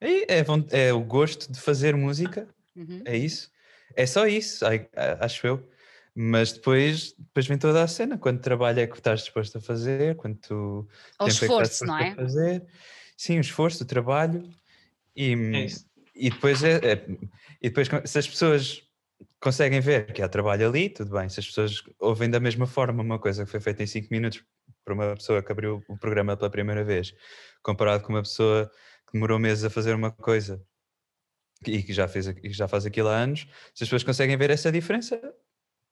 [0.00, 3.02] É, é, é o gosto de fazer música, uhum.
[3.04, 3.50] é isso.
[3.96, 4.64] É só isso,
[5.20, 5.68] acho eu.
[6.14, 10.16] Mas depois, depois vem toda a cena, quando trabalho é que estás disposto a fazer,
[10.16, 10.88] quanto tu
[11.20, 12.14] o esforço, é não é?
[12.14, 12.66] fazer.
[13.16, 14.48] Sim, o esforço, o trabalho.
[15.14, 15.66] E, é
[16.14, 17.06] e depois é, é,
[17.62, 18.82] e depois se as pessoas
[19.40, 21.28] conseguem ver que há trabalho ali, tudo bem.
[21.28, 24.44] Se as pessoas ouvem da mesma forma uma coisa que foi feita em 5 minutos
[24.84, 27.14] para uma pessoa que abriu o programa pela primeira vez,
[27.62, 28.70] comparado com uma pessoa
[29.06, 30.62] que demorou meses a fazer uma coisa
[31.66, 33.40] e que já, fez, e já faz aquilo há anos,
[33.74, 35.20] se as pessoas conseguem ver essa diferença,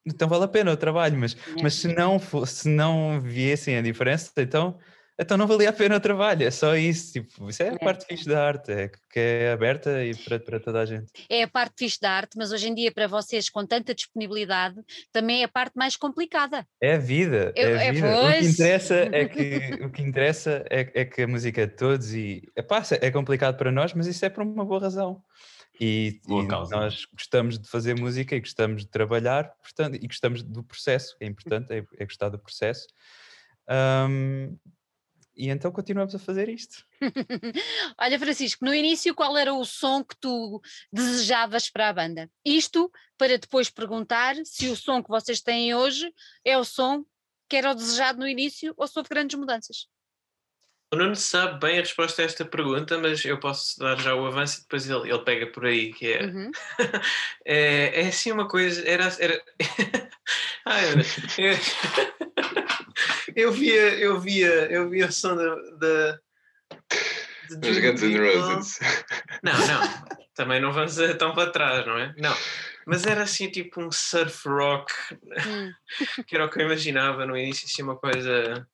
[0.06, 1.18] então vale a pena o trabalho.
[1.18, 4.78] Mas, mas se, não, se não viessem a diferença, então
[5.18, 7.14] então não valia a pena o trabalho, é só isso.
[7.14, 7.78] Tipo, isso é a é.
[7.78, 11.06] parte fixe da arte, é que é aberta e para, para toda a gente.
[11.28, 14.76] É a parte fixe da arte, mas hoje em dia, para vocês, com tanta disponibilidade,
[15.10, 16.66] também é a parte mais complicada.
[16.80, 17.52] É a vida.
[17.56, 18.06] Eu, é a vida.
[18.06, 21.66] É, o que interessa é que, o que, interessa é, é que a música é
[21.66, 25.22] de todos e epá, é complicado para nós, mas isso é por uma boa razão.
[25.80, 30.62] E, e nós gostamos de fazer música e gostamos de trabalhar portanto, e gostamos do
[30.62, 32.86] processo, é importante, é, é gostar do processo.
[33.68, 34.56] Um,
[35.36, 36.84] e então continuamos a fazer isto.
[37.98, 40.60] Olha, Francisco, no início qual era o som que tu
[40.92, 42.30] desejavas para a banda?
[42.44, 46.10] Isto para depois perguntar se o som que vocês têm hoje
[46.44, 47.04] é o som
[47.48, 49.86] que era o desejado no início ou se houve grandes mudanças.
[50.92, 54.24] O Nuno sabe bem a resposta a esta pergunta, mas eu posso dar já o
[54.24, 56.50] avanço e depois ele, ele pega por aí, que é, uhum.
[57.44, 59.04] é, é assim uma coisa, era...
[59.18, 59.42] era...
[60.64, 60.84] Ai,
[63.36, 65.54] eu via, eu via, eu via o som da.
[65.72, 66.20] da
[67.50, 68.78] Os Guns N' Roses.
[69.42, 72.14] Não, não, também não vamos tão para trás, não é?
[72.16, 72.34] Não,
[72.86, 75.72] mas era assim tipo um surf rock, hum.
[76.26, 78.66] que era o que eu imaginava no início, assim uma coisa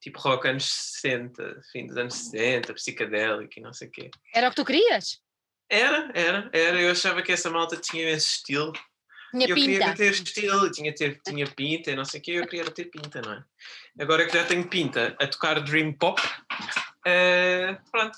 [0.00, 4.10] tipo rock anos 60, fim dos anos 60, psicadélico e não sei o quê.
[4.34, 5.22] Era o que tu querias?
[5.70, 6.80] Era, era, era.
[6.80, 8.72] Eu achava que essa malta tinha esse estilo.
[9.34, 9.66] Tinha eu pinta.
[9.66, 13.20] queria ter estilo, tinha, ter, tinha pinta, não sei o quê, eu queria ter pinta,
[13.20, 13.44] não é?
[13.98, 18.16] Agora que já tenho pinta a tocar Dream Pop, uh, pronto,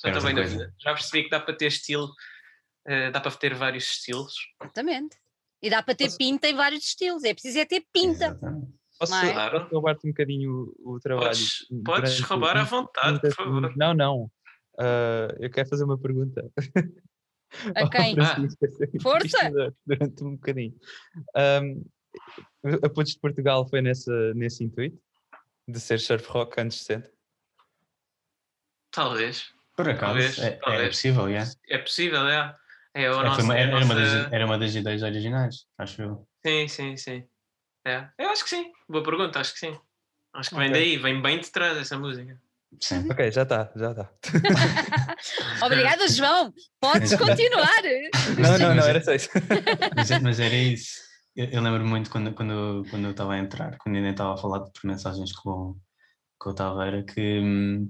[0.00, 0.72] já estou bem na vida.
[0.78, 4.32] Já percebi que dá para ter estilo, uh, dá para ter vários estilos.
[4.62, 5.16] Exatamente.
[5.60, 6.18] E dá para ter Posso...
[6.18, 8.38] pinta em vários estilos, é preciso é ter pinta.
[8.96, 9.32] Posso, é?
[9.32, 9.66] claro.
[9.72, 11.30] roubar-te um bocadinho o, o trabalho?
[11.30, 13.76] Podes, podes roubar à vontade, por favor.
[13.76, 14.30] Não, não.
[14.78, 16.48] Uh, eu quero fazer uma pergunta.
[17.74, 18.16] A quem?
[18.20, 18.36] Ah,
[19.00, 19.74] força!
[19.86, 20.74] Durante um bocadinho.
[21.36, 21.84] Um,
[22.82, 24.98] a Pontes de Portugal foi nessa, nesse intuito?
[25.68, 27.12] De ser surf rock antes de 60?
[28.90, 29.52] Talvez.
[29.76, 30.82] Por acaso, talvez, é, é talvez.
[30.82, 31.44] é possível, é.
[31.68, 32.56] É possível, é.
[32.94, 33.84] é, é nossa, uma, era, nossa...
[33.84, 36.28] uma das, era uma das ideias originais, acho eu.
[36.46, 37.28] Sim, sim, sim.
[37.84, 38.08] É.
[38.18, 38.72] Eu acho que sim.
[38.88, 39.78] Boa pergunta, acho que sim.
[40.32, 40.68] Acho que okay.
[40.68, 42.40] vem daí, vem bem de trás essa música.
[42.80, 43.08] Sim.
[43.10, 44.10] Ok, já está, já está.
[45.64, 46.52] Obrigada, João.
[46.80, 47.82] Podes continuar.
[48.38, 49.28] não, não, não, era só isso.
[49.96, 51.00] mas, mas era isso.
[51.36, 54.36] Eu, eu lembro muito quando, quando, quando eu estava a entrar, quando ainda estava a
[54.36, 55.76] falar por mensagens com,
[56.38, 57.86] com o Taveira, que,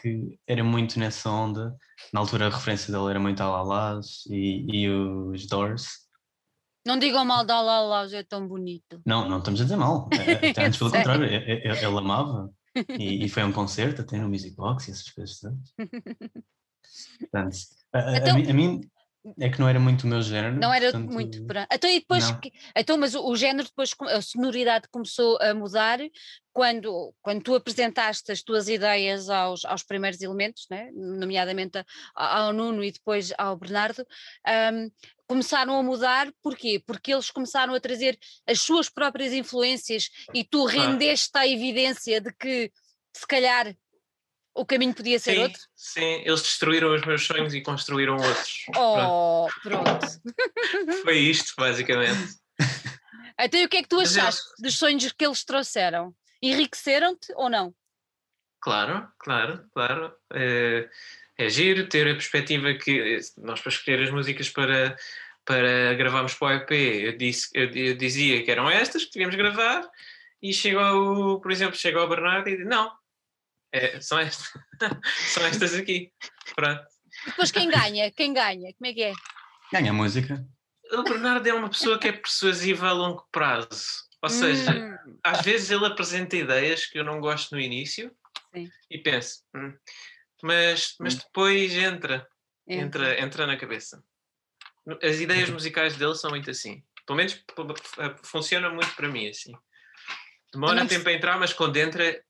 [0.00, 1.76] que era muito nessa onda.
[2.12, 6.08] Na altura a referência dele era muito a Lalás e, e os Doors.
[6.86, 9.00] Não digam mal da Lalás, é tão bonito.
[9.04, 10.08] Não, não estamos a dizer mal.
[10.12, 12.50] Até antes, pelo contrário, ele amava
[12.98, 15.74] e, e, foi um concerto até no Music Box e essas coisas todas.
[17.20, 17.56] Portanto,
[17.92, 18.80] a, então, a, a, mim.
[19.38, 20.56] É que não era muito o meu género.
[20.56, 21.12] Não era portanto...
[21.12, 21.38] muito.
[21.72, 22.24] Então, e depois,
[22.76, 25.98] então, mas o, o, género depois, a sonoridade começou a mudar
[26.52, 30.90] quando, quando tu apresentaste as tuas ideias aos, aos primeiros elementos, né?
[30.92, 34.06] nomeadamente ao Nuno e depois ao Bernardo,
[34.74, 34.90] um,
[35.26, 36.82] começaram a mudar, porquê?
[36.84, 42.32] Porque eles começaram a trazer as suas próprias influências e tu rendeste à evidência de
[42.32, 42.72] que
[43.14, 43.74] se calhar
[44.58, 45.60] o caminho podia ser sim, outro?
[45.74, 48.64] Sim, eles destruíram os meus sonhos e construíram outros.
[48.76, 49.84] Oh, pronto.
[49.84, 50.06] pronto.
[51.02, 52.34] Foi isto, basicamente.
[53.38, 56.12] Então, e o que é que tu achaste dos sonhos que eles trouxeram?
[56.42, 57.72] Enriqueceram-te ou não?
[58.60, 60.12] Claro, claro, claro.
[60.32, 60.88] É,
[61.38, 64.96] é giro ter a perspectiva que nós para escolher as músicas para,
[65.44, 69.36] para gravarmos para o EP, eu, disse, eu, eu dizia que eram estas que devíamos
[69.36, 69.88] gravar
[70.42, 72.90] e chegou, por exemplo, chegou o Bernardo e disse, não,
[73.72, 74.52] é, são, estas,
[75.32, 76.12] são estas aqui.
[76.54, 76.84] Pronto.
[77.26, 78.10] Depois quem ganha?
[78.12, 78.72] Quem ganha?
[78.74, 79.12] Como é que é?
[79.72, 80.46] Ganha a música.
[80.92, 84.08] O Bernardo é uma pessoa que é persuasiva a longo prazo.
[84.22, 85.18] Ou seja, hum.
[85.22, 88.10] às vezes ele apresenta ideias que eu não gosto no início
[88.52, 88.68] Sim.
[88.90, 89.72] e penso, hum,
[90.42, 91.18] mas, mas hum.
[91.18, 92.26] depois entra,
[92.66, 94.02] entra, entra na cabeça.
[95.02, 96.82] As ideias musicais dele são muito assim.
[97.06, 97.44] Pelo menos
[98.24, 99.52] funciona muito para mim assim.
[100.52, 102.22] Demora tempo a entrar, mas quando entra,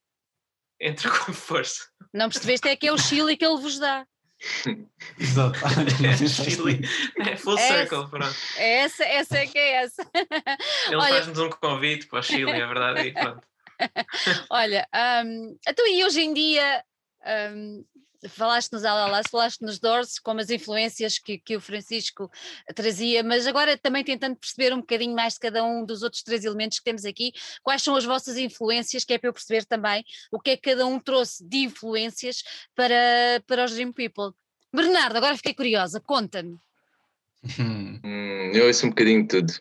[0.81, 1.85] entra com força.
[2.13, 2.69] Não percebeste?
[2.69, 4.07] É que é o Chile que ele vos dá.
[5.19, 5.59] Exato.
[6.05, 6.81] É, Chile,
[7.19, 8.37] é full essa, circle, pronto.
[8.57, 10.09] Essa, essa é que é essa.
[10.89, 13.47] Ele faz-nos um convite para o Chile, é verdade, e pronto.
[14.51, 14.89] Olha,
[15.25, 16.85] um, então e hoje em dia
[17.53, 17.85] um,
[18.27, 22.31] falaste nos Alalas, falaste nos Doors, como as influências que, que o Francisco
[22.75, 26.45] trazia, mas agora também tentando perceber um bocadinho mais de cada um dos outros três
[26.45, 30.05] elementos que temos aqui, quais são as vossas influências, que é para eu perceber também
[30.33, 32.43] o que é que cada um trouxe de influências
[32.75, 32.95] para,
[33.47, 34.33] para os Dream People.
[34.73, 36.57] Bernardo, agora fiquei curiosa, conta-me.
[38.05, 39.53] Hum, eu ouço um bocadinho de tudo.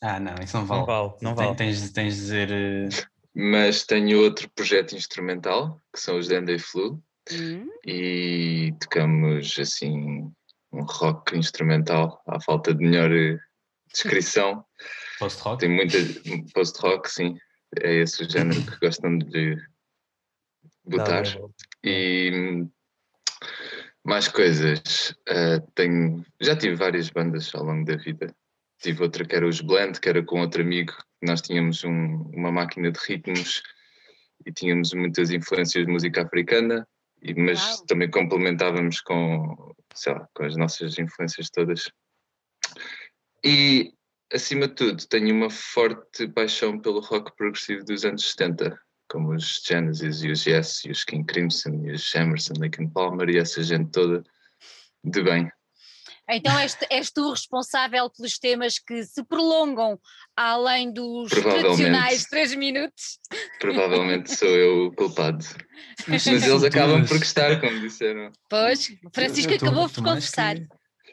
[0.00, 0.80] Ah, não, isso não vale.
[0.80, 1.56] Não vale, não vale.
[1.56, 2.50] Tens, tens de dizer.
[2.50, 3.12] Uh...
[3.34, 7.68] Mas tenho outro projeto instrumental, que são os Dandy Flu, Uhum.
[7.86, 10.32] E tocamos assim
[10.72, 13.38] um rock instrumental, à falta de melhor eh,
[13.92, 14.64] descrição.
[15.18, 15.60] Post-rock?
[15.60, 15.98] Tem muita.
[16.54, 17.36] Post-rock, sim.
[17.80, 19.56] É esse o género que gostam de
[20.84, 21.22] botar.
[21.84, 22.66] E
[24.04, 25.14] mais coisas.
[25.28, 28.34] Uh, tenho, já tive várias bandas ao longo da vida.
[28.80, 30.92] Tive outra que era os Blend, que era com outro amigo.
[31.22, 33.62] Nós tínhamos um, uma máquina de ritmos
[34.44, 36.86] e tínhamos muitas influências de música africana
[37.22, 37.86] e, mas Uau.
[37.86, 41.90] também complementávamos com, sei lá, com as nossas influências todas.
[43.44, 43.92] E,
[44.32, 49.62] acima de tudo, tenho uma forte paixão pelo rock progressivo dos anos 70, como os
[49.64, 53.62] Genesis e os Yes e os King Crimson e os Emerson, Lake Palmer e essa
[53.62, 54.22] gente toda
[55.04, 55.50] de bem.
[56.28, 59.98] Então és, és tu responsável pelos temas que se prolongam
[60.36, 63.18] além dos tradicionais três minutos?
[63.58, 65.44] Provavelmente sou eu o culpado.
[66.06, 68.30] Mas eles acabam por gostar, como disseram.
[68.48, 70.56] Pois, Francisco acabou por confessar.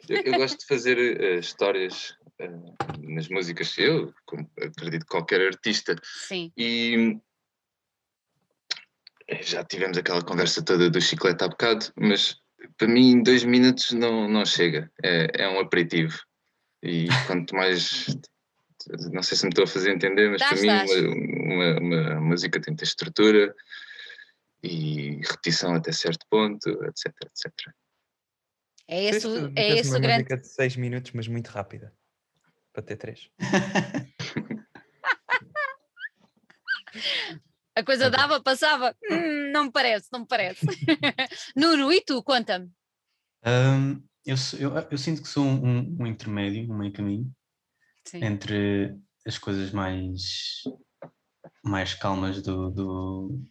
[0.08, 5.94] Eu, eu, gosto de fazer uh, histórias uh, nas músicas, eu como, acredito qualquer artista.
[6.26, 6.50] Sim.
[6.56, 7.18] E
[9.28, 12.36] eh, já tivemos aquela conversa toda do chiclete há bocado, mas
[12.76, 16.18] para mim dois minutos não, não chega, é, é um aperitivo.
[16.82, 18.06] E quanto mais
[19.12, 22.60] não sei se me estou a fazer entender, mas para mim uma, uma, uma, música
[22.60, 23.54] tem que ter estrutura
[24.62, 27.52] e repetição até certo ponto, etc, etc.
[28.88, 30.24] É esse, é esse o grande...
[30.24, 31.92] música de 6 minutos, mas muito rápida,
[32.72, 33.30] para ter 3.
[37.76, 40.66] A coisa dava, passava, hum, não me parece, não me parece.
[41.56, 42.70] Nuno, e tu, conta-me.
[43.44, 47.30] Um, eu, eu, eu, sinto que sou um, um intermédio, um meio caminho,
[48.06, 48.24] Sim.
[48.24, 50.62] entre as coisas mais,
[51.64, 53.42] mais calmas do, do,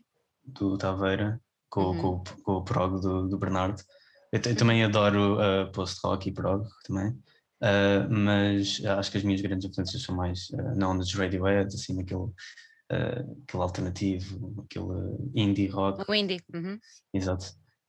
[0.43, 2.23] do Taveira com, uhum.
[2.23, 3.81] com, com, o prog do, do Bernardo.
[4.31, 9.41] Eu, eu também adoro uh, post-rock e prog também, uh, mas acho que as minhas
[9.41, 12.31] grandes influências são mais uh, não nos Radiohead, assim, naquele,
[12.91, 16.03] uh, aquele alternativo, aquele indie rock.
[16.07, 16.41] O indie.
[16.53, 16.79] Uhum.
[17.13, 17.45] Exato.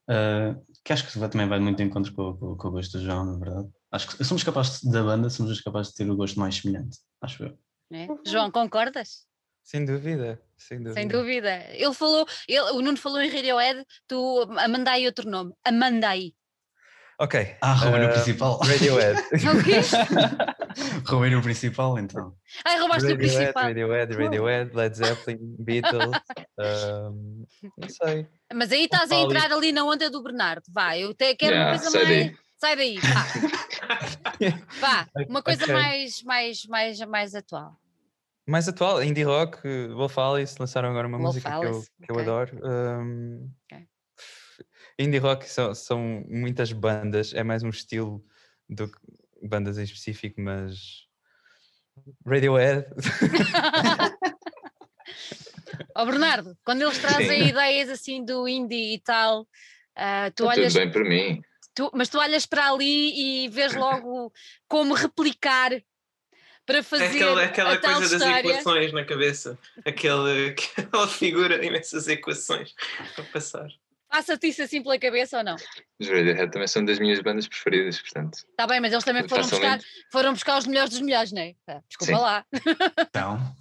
[0.08, 3.04] Uh, que acho que também vai muito em encontro com, com, com o gosto do
[3.04, 3.68] João, na verdade.
[3.92, 7.44] Acho que somos capazes da banda, somos capazes de ter o gosto mais semelhante, acho
[7.44, 7.58] eu.
[7.92, 8.06] É.
[8.26, 9.26] João, concordas?
[9.64, 10.94] Sem dúvida, sem dúvida.
[10.94, 11.64] Sem dúvida.
[11.70, 16.32] Ele falou, ele, o Nuno falou em Radiohead, tu Amandai outro nome, Amandai.
[17.20, 17.56] Ok.
[17.60, 18.58] Ah, roubei uh, no principal.
[18.60, 19.20] Radiohead.
[21.06, 22.34] roubei no principal, então.
[22.64, 23.64] Ah, roubaste o principal.
[23.64, 26.16] Radiohead, Radiohead, Led Zeppelin, Beatles,
[26.58, 27.46] um,
[27.78, 28.26] não sei.
[28.52, 31.72] Mas aí estás a entrar ali na onda do Bernardo, vai, eu te, quero yeah,
[31.72, 32.08] uma coisa mais...
[32.08, 32.36] Daí.
[32.60, 33.26] Sai daí, pá.
[34.80, 35.74] Vá, uma coisa okay.
[35.74, 37.74] mais, mais, mais, mais atual.
[38.46, 39.58] Mais atual, indie rock,
[39.94, 41.90] Wolf Alice lançaram agora uma Wolf música Alice.
[41.96, 42.16] que eu, que okay.
[42.16, 42.60] eu adoro.
[42.62, 43.86] Um, okay.
[44.98, 48.22] Indie rock são, são muitas bandas, é mais um estilo
[48.68, 48.98] do que
[49.42, 51.06] bandas em específico, mas
[52.26, 52.86] Radiohead.
[55.94, 57.48] Ó oh, Bernardo, quando eles trazem Sim.
[57.48, 60.72] ideias assim do indie e tal, uh, tu Está olhas.
[60.72, 61.42] Tudo bem para mim.
[61.74, 64.32] Tu, mas tu olhas para ali e vês logo
[64.68, 65.70] como replicar
[66.66, 67.16] para fazer.
[67.16, 70.30] Aquela, aquela coisa das equações na cabeça, aquela,
[70.78, 72.74] aquela figura imensas equações
[73.14, 73.68] para passar.
[74.10, 75.54] Passa-te isso assim pela cabeça ou não?
[75.54, 78.34] Os Radiohead também são das minhas bandas preferidas, portanto.
[78.34, 79.80] Está bem, mas eles também foram buscar,
[80.10, 81.54] foram buscar os melhores dos melhores, não é?
[81.88, 82.20] Desculpa Sim.
[82.20, 82.44] lá.
[83.08, 83.56] Então,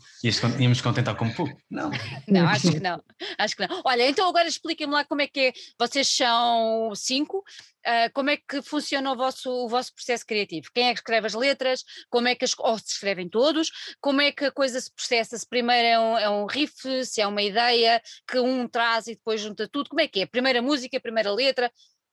[0.60, 1.56] íamos contentar com pouco?
[1.70, 1.92] Não.
[2.28, 3.04] Não, acho que não.
[3.38, 3.82] Acho que não.
[3.86, 5.54] Olha, então agora expliquem-me lá como é que é.
[5.78, 7.44] Vocês são cinco,
[7.86, 10.70] uh, como é que funciona o vosso, o vosso processo criativo?
[10.74, 11.84] Quem é que escreve as letras?
[12.10, 13.72] Como é que as, ou se escrevem todos?
[14.00, 15.38] Como é que a coisa se processa?
[15.38, 19.16] Se primeiro é um, é um riff, se é uma ideia que um traz e
[19.16, 19.90] depois junta tudo?
[19.90, 20.26] Como é que é?
[20.26, 21.72] Primeira música, primeira letra?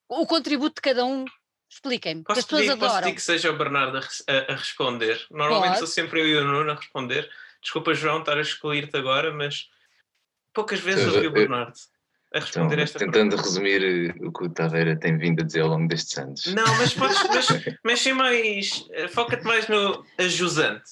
[0.08, 1.24] O contributo de cada um?
[1.68, 2.88] Expliquem-me, as pessoas pedir, adoram.
[2.88, 5.26] Posso pedir que seja o Bernardo a, a, a responder?
[5.30, 5.78] Normalmente Pode.
[5.80, 7.28] sou sempre eu e o Nuno a responder.
[7.60, 9.68] Desculpa, João, estar a escolher-te agora, mas
[10.54, 11.76] poucas vezes ouvi o Bernardo
[12.36, 13.42] a responder então, esta tentando pergunta.
[13.42, 16.44] resumir eh, o que o Taveira tem vindo a dizer ao longo destes anos.
[16.46, 20.84] Não, mas podes, mas, mas mais, eh, foca-te mais no ajusante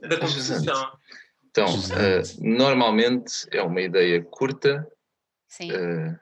[0.00, 0.92] da composição.
[1.50, 4.86] Então, uh, normalmente é uma ideia curta.
[5.48, 5.70] Sim.
[5.72, 6.18] Uh,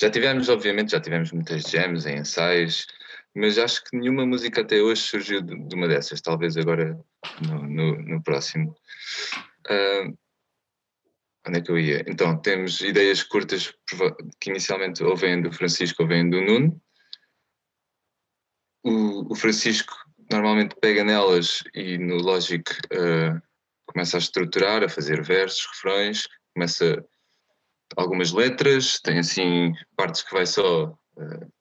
[0.00, 2.86] já tivemos, obviamente, já tivemos muitas jams em ensaios,
[3.34, 6.98] mas acho que nenhuma música até hoje surgiu de, de uma dessas, talvez agora
[7.42, 8.74] no, no, no próximo.
[9.70, 10.16] Uh,
[11.46, 12.04] Onde é que eu ia?
[12.08, 13.74] Então, temos ideias curtas
[14.40, 16.80] que inicialmente ou vêm do Francisco ou vêm do Nuno.
[18.82, 19.94] O, o Francisco
[20.30, 23.40] normalmente pega nelas e no Logic uh,
[23.86, 27.04] começa a estruturar, a fazer versos, refrões, começa
[27.96, 31.52] algumas letras, tem assim partes que vai só, uh,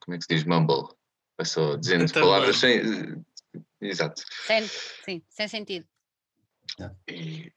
[0.00, 0.88] como é que se diz, mumble,
[1.38, 2.80] vai só dizendo então, palavras sem...
[2.80, 3.24] Uh,
[3.80, 4.22] exato.
[4.46, 5.86] Sem, sim, sem sentido.
[7.08, 7.52] E,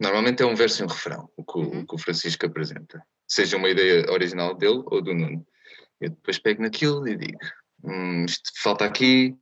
[0.00, 1.80] Normalmente é um verso e um refrão, o que, uhum.
[1.80, 3.02] o, que o Francisco apresenta.
[3.28, 5.46] Seja uma ideia original dele ou do Nuno.
[6.00, 7.38] Eu depois pego naquilo e digo:
[7.84, 9.36] hum, isto falta aqui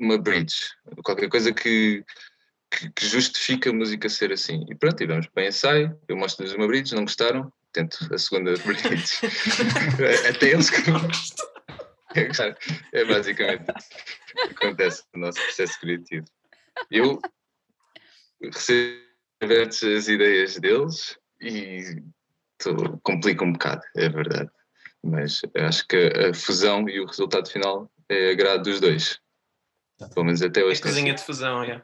[0.00, 0.56] uma bridge,
[1.04, 2.04] qualquer coisa que,
[2.68, 4.66] que, que justifique a música ser assim.
[4.68, 8.18] E pronto, e vamos para o ensaio, eu mostro-lhes uma bridge, não gostaram, tento a
[8.18, 9.20] segunda bridge.
[10.28, 11.46] Até eles que não gostam.
[12.16, 16.26] É, é basicamente o que acontece no nosso processo criativo.
[16.90, 17.20] Eu
[18.50, 19.04] recebo
[19.42, 22.02] as ideias deles e
[22.58, 24.50] tô, complica um bocado, é verdade.
[25.02, 29.20] Mas acho que a fusão e o resultado final é agrado dos dois.
[30.12, 30.80] Pelo menos até hoje.
[30.80, 31.82] É cozinha de fusão, é.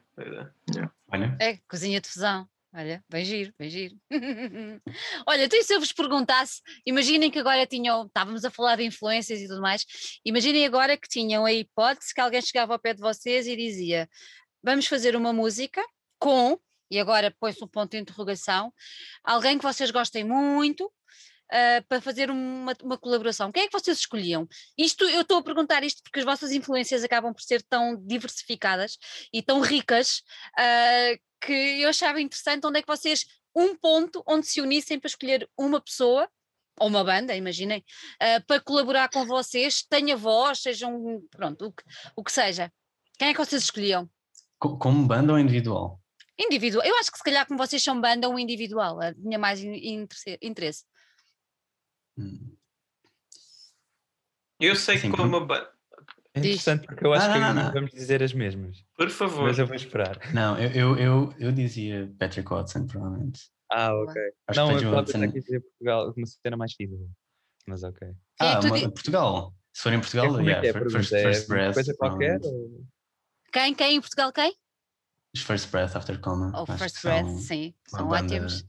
[0.70, 0.92] Yeah.
[1.38, 2.48] É, cozinha de fusão.
[2.72, 3.96] Olha, bem giro, bem giro.
[5.26, 9.40] Olha, então se eu vos perguntasse, imaginem que agora tinham, estávamos a falar de influências
[9.40, 9.84] e tudo mais,
[10.24, 14.08] imaginem agora que tinham a hipótese que alguém chegava ao pé de vocês e dizia:
[14.62, 15.84] Vamos fazer uma música
[16.20, 16.56] com
[16.90, 18.72] e agora põe-se um ponto de interrogação,
[19.22, 23.52] alguém que vocês gostem muito uh, para fazer uma, uma, colaboração.
[23.52, 24.48] Quem é que vocês escolhiam?
[24.76, 28.98] Isto, eu estou a perguntar isto porque as vossas influências acabam por ser tão diversificadas
[29.32, 30.22] e tão ricas
[30.58, 35.08] uh, que eu achava interessante onde é que vocês, um ponto onde se unissem para
[35.08, 36.28] escolher uma pessoa
[36.78, 37.84] ou uma banda, imaginem,
[38.22, 41.84] uh, para colaborar com vocês, tenha voz, sejam, pronto, o que,
[42.16, 42.72] o que seja.
[43.18, 44.08] Quem é que vocês escolhiam?
[44.58, 45.99] Como banda ou individual?
[46.40, 46.84] Individual.
[46.84, 50.84] Eu acho que se calhar como vocês são banda, um individual, tinha mais interesse.
[52.16, 52.56] Hum.
[54.58, 55.70] Eu sei Sim, que como uma banda.
[56.32, 57.72] É interessante porque eu acho ah, que não, não.
[57.72, 58.84] vamos dizer as mesmas.
[58.96, 59.44] Por favor.
[59.44, 60.18] Mas eu vou esperar.
[60.32, 63.50] Não, eu, eu, eu, eu dizia Patrick Watson, provavelmente.
[63.70, 64.22] Ah, ok.
[64.46, 65.24] Acho não, eu Watson...
[65.24, 67.10] aqui dizer Portugal uma cena mais feasible.
[67.66, 68.08] Mas ok.
[68.38, 69.54] Ah, mas, Portugal.
[69.72, 71.74] Se for em Portugal, é, yeah, é, first, é, first breath.
[71.74, 72.40] Coisa qualquer?
[72.42, 72.84] Ou...
[73.52, 73.74] Quem?
[73.74, 74.32] Quem em Portugal?
[74.32, 74.54] Quem?
[75.34, 76.52] Os First Breath After Coma.
[76.56, 78.64] Ou oh, First Breath, são sim, são ótimos.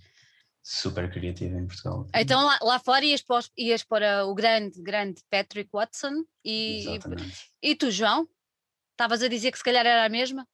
[0.63, 2.07] Super criativa em Portugal.
[2.13, 6.85] Então lá, lá fora ias para, ias para o grande, grande Patrick Watson e,
[7.63, 8.29] e, tu, João?
[8.91, 10.47] Estavas a dizer que se calhar era a mesma?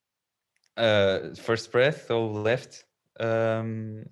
[0.78, 2.86] Uh, first Breath ou Left.
[3.20, 4.06] Um,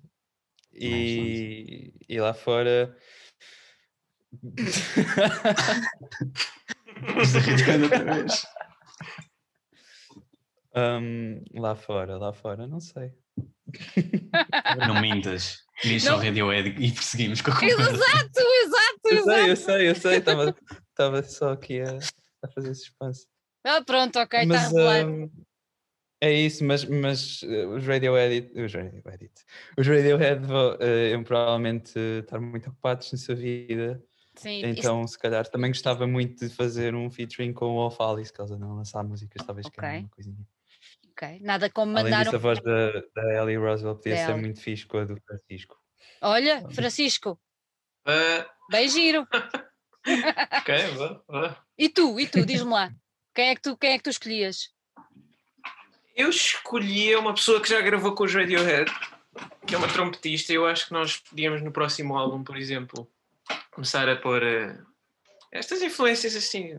[0.74, 2.94] e, e lá fora.
[7.82, 8.46] outra vez.
[10.76, 13.12] Um, lá fora, lá fora, não sei.
[14.86, 15.58] Não mintas.
[15.82, 17.92] Diz ao Radiohead e prosseguimos com a conversa.
[17.92, 20.18] Exato, exato, eu sei, eu sei, eu sei.
[20.18, 20.54] Estava,
[20.90, 21.98] estava só aqui a.
[22.42, 23.26] a fazer suspense.
[23.64, 25.10] Ah, pronto, ok, está revelado.
[25.10, 25.30] Um,
[26.20, 29.30] é isso, mas, mas uh, os Radiohead, os Radiohead,
[29.78, 34.02] os Radiohead uh, iam provavelmente estar muito ocupados na sua vida.
[34.34, 35.14] Sim, então, isso...
[35.14, 38.74] se calhar, também gostava muito de fazer um featuring com o que eles andam a
[38.76, 39.82] lançar músicas, talvez okay.
[39.82, 40.46] que uma coisinha.
[41.16, 42.12] Ok, nada como mandar.
[42.12, 42.36] Além disso, um...
[42.36, 45.74] a voz da, da Ellie Roswell podia ser muito fixe com a do Francisco.
[46.20, 47.40] Olha, Francisco.
[48.06, 48.44] Uh...
[48.70, 49.26] Bem giro.
[50.60, 51.56] ok, vou, vou.
[51.78, 52.92] E tu, e tu, diz-me lá.
[53.34, 54.70] Quem é, que tu, quem é que tu escolhias?
[56.14, 58.90] Eu escolhi uma pessoa que já gravou com os Radiohead,
[59.66, 63.10] que é uma trompetista, e eu acho que nós podíamos no próximo álbum, por exemplo,
[63.70, 64.86] começar a pôr uh,
[65.50, 66.74] estas influências assim.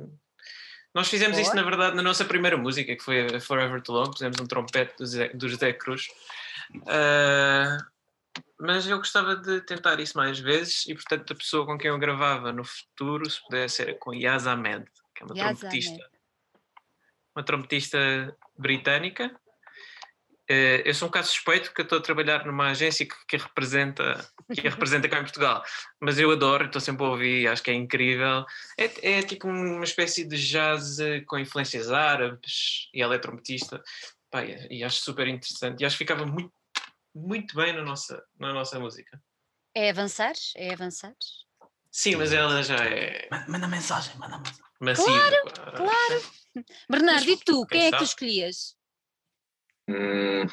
[0.98, 1.42] Nós fizemos Boa.
[1.44, 4.48] isso, na verdade, na nossa primeira música, que foi a Forever Too Long, pusemos um
[4.48, 6.08] trompete do, Zé, do José Cruz.
[6.74, 7.78] Uh,
[8.60, 12.00] mas eu gostava de tentar isso mais vezes e, portanto, a pessoa com quem eu
[12.00, 15.94] gravava no futuro, se pudesse, era com Yaz Ahmed, que é uma Yaz trompetista.
[15.94, 16.18] Ahmed
[17.38, 19.40] uma trompetista britânica.
[20.50, 24.26] Eh, eu sou um caso suspeito porque estou a trabalhar numa agência que, que representa
[24.54, 25.62] que a representa cá em Portugal,
[26.00, 28.46] mas eu adoro, estou sempre a ouvir, acho que é incrível.
[28.78, 33.02] É, é tipo uma espécie de jazz com influências árabes e
[34.30, 36.54] Pá, e, acho super interessante e acho que ficava muito,
[37.14, 39.22] muito bem na nossa, na nossa música.
[39.76, 40.34] É avançar?
[40.56, 41.14] É avançar?
[41.92, 43.28] Sim, mas ela já é.
[43.48, 44.68] Manda mensagem, manda mensagem.
[44.80, 46.24] Massiva, claro, claro.
[46.90, 47.66] Bernardo, e tu?
[47.66, 48.76] Quem é que tu escolhias?
[49.90, 50.48] Hum,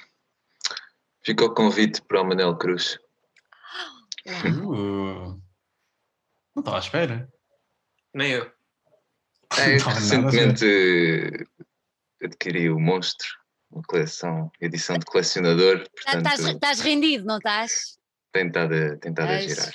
[1.24, 2.98] ficou o convite para o Manel Cruz.
[4.26, 5.40] Uh,
[6.54, 7.28] não estava à espera.
[8.14, 8.52] Nem eu.
[9.58, 10.66] É, recentemente
[12.22, 13.28] adquiri o Monstro,
[13.70, 15.84] uma coleção, edição de colecionador.
[16.06, 17.98] Estás rendido, não estás?
[18.32, 19.72] Tentado, tentado a girar.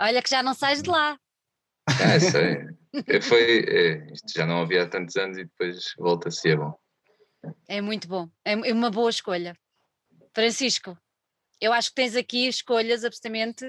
[0.00, 1.18] olha que já não sais de lá.
[1.86, 2.68] Ah, sei.
[3.06, 6.56] É, foi, é, isto já não havia há tantos anos e depois volta a ser
[6.56, 6.76] bom.
[7.68, 9.56] É muito bom, é, é uma boa escolha.
[10.34, 10.98] Francisco,
[11.60, 13.64] eu acho que tens aqui escolhas absolutamente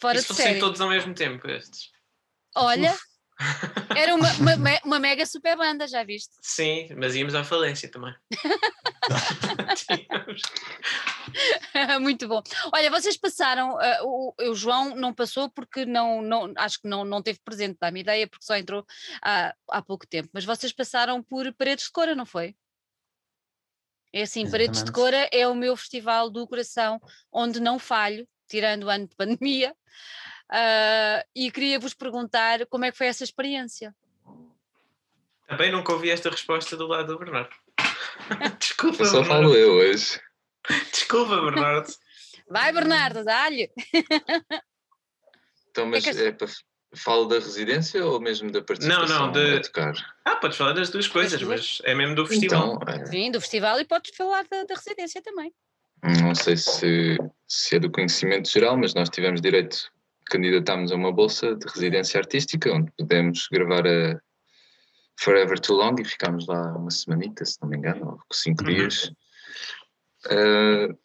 [0.00, 0.58] fora Isso de série.
[0.58, 1.90] todos ao mesmo tempo estes.
[2.54, 2.96] Olha,
[3.96, 6.34] era uma, uma, uma, mega super banda, já viste?
[6.40, 8.14] Sim, mas íamos à falência também.
[12.00, 12.42] Muito bom.
[12.72, 17.04] Olha, vocês passaram, uh, o, o, João não passou porque não, não acho que não,
[17.04, 18.84] não teve presente, dá-me ideia, porque só entrou
[19.22, 22.56] há, há pouco tempo, mas vocês passaram por Paredes de Cora, não foi?
[24.12, 24.50] É assim, Exatamente.
[24.50, 27.00] Paredes de Cora é o meu festival do coração,
[27.32, 29.74] onde não falho, tirando o ano de pandemia,
[30.50, 33.94] uh, e queria vos perguntar como é que foi essa experiência.
[35.46, 37.54] Também nunca ouvi esta resposta do lado do Bernardo.
[38.58, 39.26] Desculpa, Só Bernardo.
[39.26, 40.20] falo eu hoje.
[40.92, 41.90] Desculpa, Bernardo.
[42.50, 43.70] Vai, Bernardo, dá-lhe.
[45.70, 46.20] Então, mas é, que...
[46.20, 46.48] é para
[46.94, 49.56] Falo da residência ou mesmo da participação não, não, de...
[49.56, 49.94] a tocar?
[50.24, 52.78] Ah, podes falar das duas coisas, mas é mesmo do festival.
[52.80, 53.06] Então, é...
[53.06, 55.52] Sim, do festival e podes falar da, da, residência também.
[56.22, 59.76] Não sei se, se é do conhecimento geral, mas nós tivemos direito,
[60.30, 64.18] candidatámos a uma bolsa de residência artística, onde pudemos gravar a
[65.18, 68.74] Forever Too Long e ficámos lá uma semanita, se não me engano, ou cinco uhum.
[68.74, 69.12] dias.
[70.26, 70.96] Uh,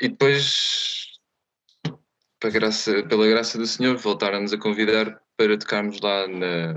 [0.00, 1.03] e depois,
[2.50, 6.74] graça, pela graça do Senhor, voltaram-nos a convidar para tocarmos lá na,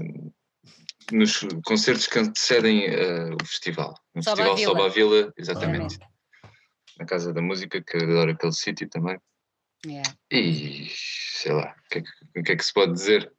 [1.11, 3.93] nos concertos que antecedem uh, o festival.
[4.13, 4.71] No Soba Festival Vila.
[4.71, 5.99] Soba Vila, exatamente.
[6.99, 9.17] Na Casa da Música, que adoro aquele sítio também.
[9.85, 10.11] Yeah.
[10.31, 11.99] E sei lá, o que,
[12.35, 13.31] é que, é que se pode dizer?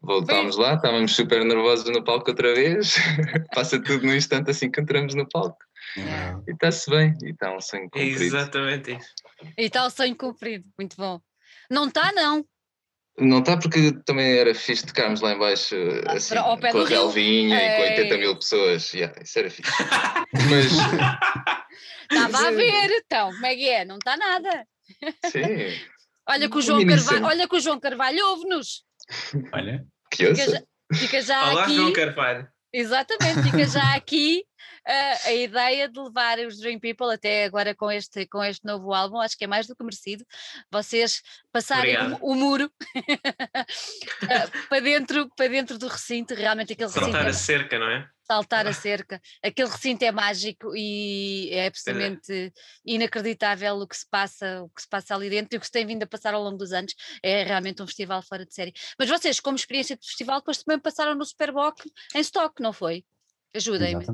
[0.00, 2.96] Voltámos lá, estávamos super nervosos no palco outra vez.
[3.54, 5.58] Passa tudo num instante assim que entramos no palco.
[5.96, 6.42] Yeah.
[6.48, 8.22] E está-se bem, e está um sonho cumprido.
[8.22, 9.14] Exatamente isso.
[9.58, 11.20] E está o sonho cumprido, muito bom.
[11.70, 12.44] Não está, não.
[13.18, 17.76] Não está porque também era fixe tocarmos lá embaixo ah, assim, com a relvinha e
[17.76, 18.92] com 80 mil pessoas.
[18.92, 19.70] Yeah, isso era fixe.
[20.50, 20.72] Mas.
[22.10, 23.84] Estava a ver, então, como é que é?
[23.84, 24.66] Não está nada.
[25.30, 25.78] Sim.
[26.28, 28.84] olha que o João Carvalho, olha que o João Carvalho ouve-nos.
[29.52, 29.86] Olha.
[30.10, 30.62] Que fica já,
[30.92, 31.76] fica já Olá, aqui.
[31.76, 32.48] João Carvalho.
[32.72, 34.44] Exatamente, fica já aqui
[34.86, 39.18] a ideia de levar os Dream People até agora com este, com este novo álbum,
[39.18, 40.24] acho que é mais do que merecido.
[40.70, 41.22] Vocês
[41.52, 43.08] passarem o, o, muro uh,
[44.68, 47.34] para, dentro, para dentro do recinto, realmente aquele Saltar recinto.
[47.34, 48.08] Saltar a cerca, não é?
[48.26, 49.20] saltar a cerca.
[49.42, 52.52] Aquele recinto é mágico e é absolutamente é.
[52.84, 55.72] inacreditável o que se passa, o que se passa ali dentro e o que se
[55.72, 56.94] tem vindo a passar ao longo dos anos.
[57.22, 58.72] É realmente um festival fora de série.
[58.98, 61.78] Mas vocês, como experiência de festival, depois também passaram no Superboc
[62.14, 63.04] em stock, não foi?
[63.54, 64.04] Ajudem-me.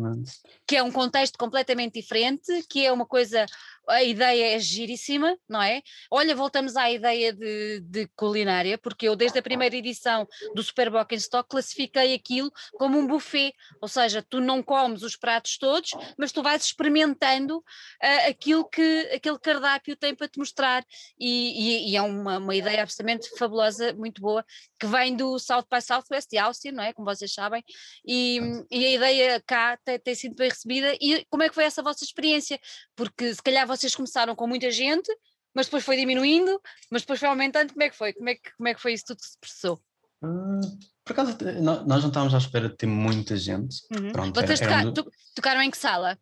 [0.67, 3.47] Que é um contexto completamente diferente, que é uma coisa
[3.91, 5.83] a ideia é giríssima, não é?
[6.11, 10.91] Olha, voltamos à ideia de, de culinária, porque eu desde a primeira edição do Super
[11.13, 16.33] Stock classifiquei aquilo como um buffet, ou seja, tu não comes os pratos todos, mas
[16.33, 20.85] tu vais experimentando uh, aquilo que aquele cardápio tem para te mostrar
[21.19, 24.45] e, e, e é uma, uma ideia absolutamente fabulosa, muito boa,
[24.79, 26.93] que vem do South by Southwest de Austin, não é?
[26.93, 27.65] Como vocês sabem,
[28.07, 31.65] e, e a ideia cá tem, tem sido bem recebida e como é que foi
[31.65, 32.59] essa vossa experiência?
[32.97, 35.09] Porque se calhar vocês começaram com muita gente,
[35.55, 36.61] mas depois foi diminuindo,
[36.91, 38.13] mas depois foi aumentando, como é que foi?
[38.13, 39.81] Como é que, como é que foi isso tudo que se processou?
[40.23, 40.61] Uh,
[41.05, 43.77] por acaso, nós não estávamos à espera de ter muita gente.
[43.93, 44.13] Uhum.
[44.13, 44.95] Pronto, Vocês era, era um...
[45.35, 46.19] tocaram em que sala?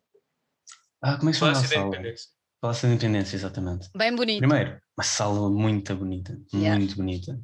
[1.01, 1.91] Ah, como é que se chama a sala?
[2.61, 3.89] Palácio da Independência, exatamente.
[3.95, 4.39] Bem bonito.
[4.39, 6.77] Primeiro, uma sala muito bonita, yeah.
[6.77, 7.39] muito bonita.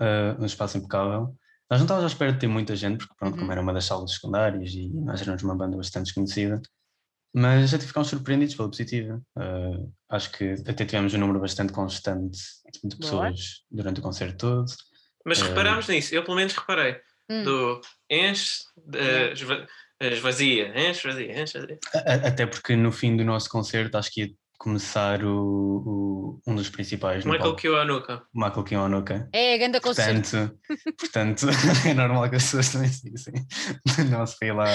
[0.00, 1.34] Uh, um espaço impecável.
[1.74, 3.40] Nós não estávamos à espera de ter muita gente, porque pronto, uhum.
[3.40, 6.62] como era uma das salas secundárias e nós éramos uma banda bastante desconhecida,
[7.34, 9.20] mas até ficámos surpreendidos pela positiva.
[9.36, 12.38] Uh, acho que até tivemos um número bastante constante
[12.84, 13.82] de pessoas Boa.
[13.82, 14.72] durante o concerto todo.
[15.26, 17.00] Mas uh, reparámos nisso, eu pelo menos reparei.
[17.28, 17.42] Hum.
[17.42, 19.66] Do enche, uh,
[20.00, 21.78] esvazia, enche, esvazia, enche, esvazia.
[22.24, 26.68] Até porque no fim do nosso concerto acho que ia começar o, o, um dos
[26.68, 27.24] principais.
[27.24, 28.22] Michael Kiwanuka.
[28.34, 29.28] Michael Kiwanuka.
[29.32, 30.58] É, a grande portanto,
[30.98, 31.46] portanto,
[31.86, 33.34] é normal que as pessoas também se dizem.
[34.10, 34.66] Não se foi lá.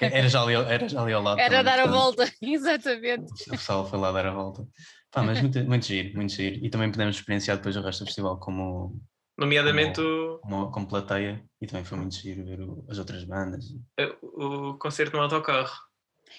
[0.00, 1.40] Era já ali, era já ali ao lado.
[1.40, 3.32] Era também, dar portanto, a volta, exatamente.
[3.46, 4.66] O pessoal foi lá dar a volta.
[5.10, 6.64] Pá, mas muito, muito giro, muito giro.
[6.64, 9.00] E também podemos experienciar depois o resto do festival como.
[9.38, 11.42] Nomeadamente como, como, como plateia.
[11.60, 13.64] E também foi muito giro ver o, as outras bandas.
[14.22, 15.72] O, o concerto no autocarro.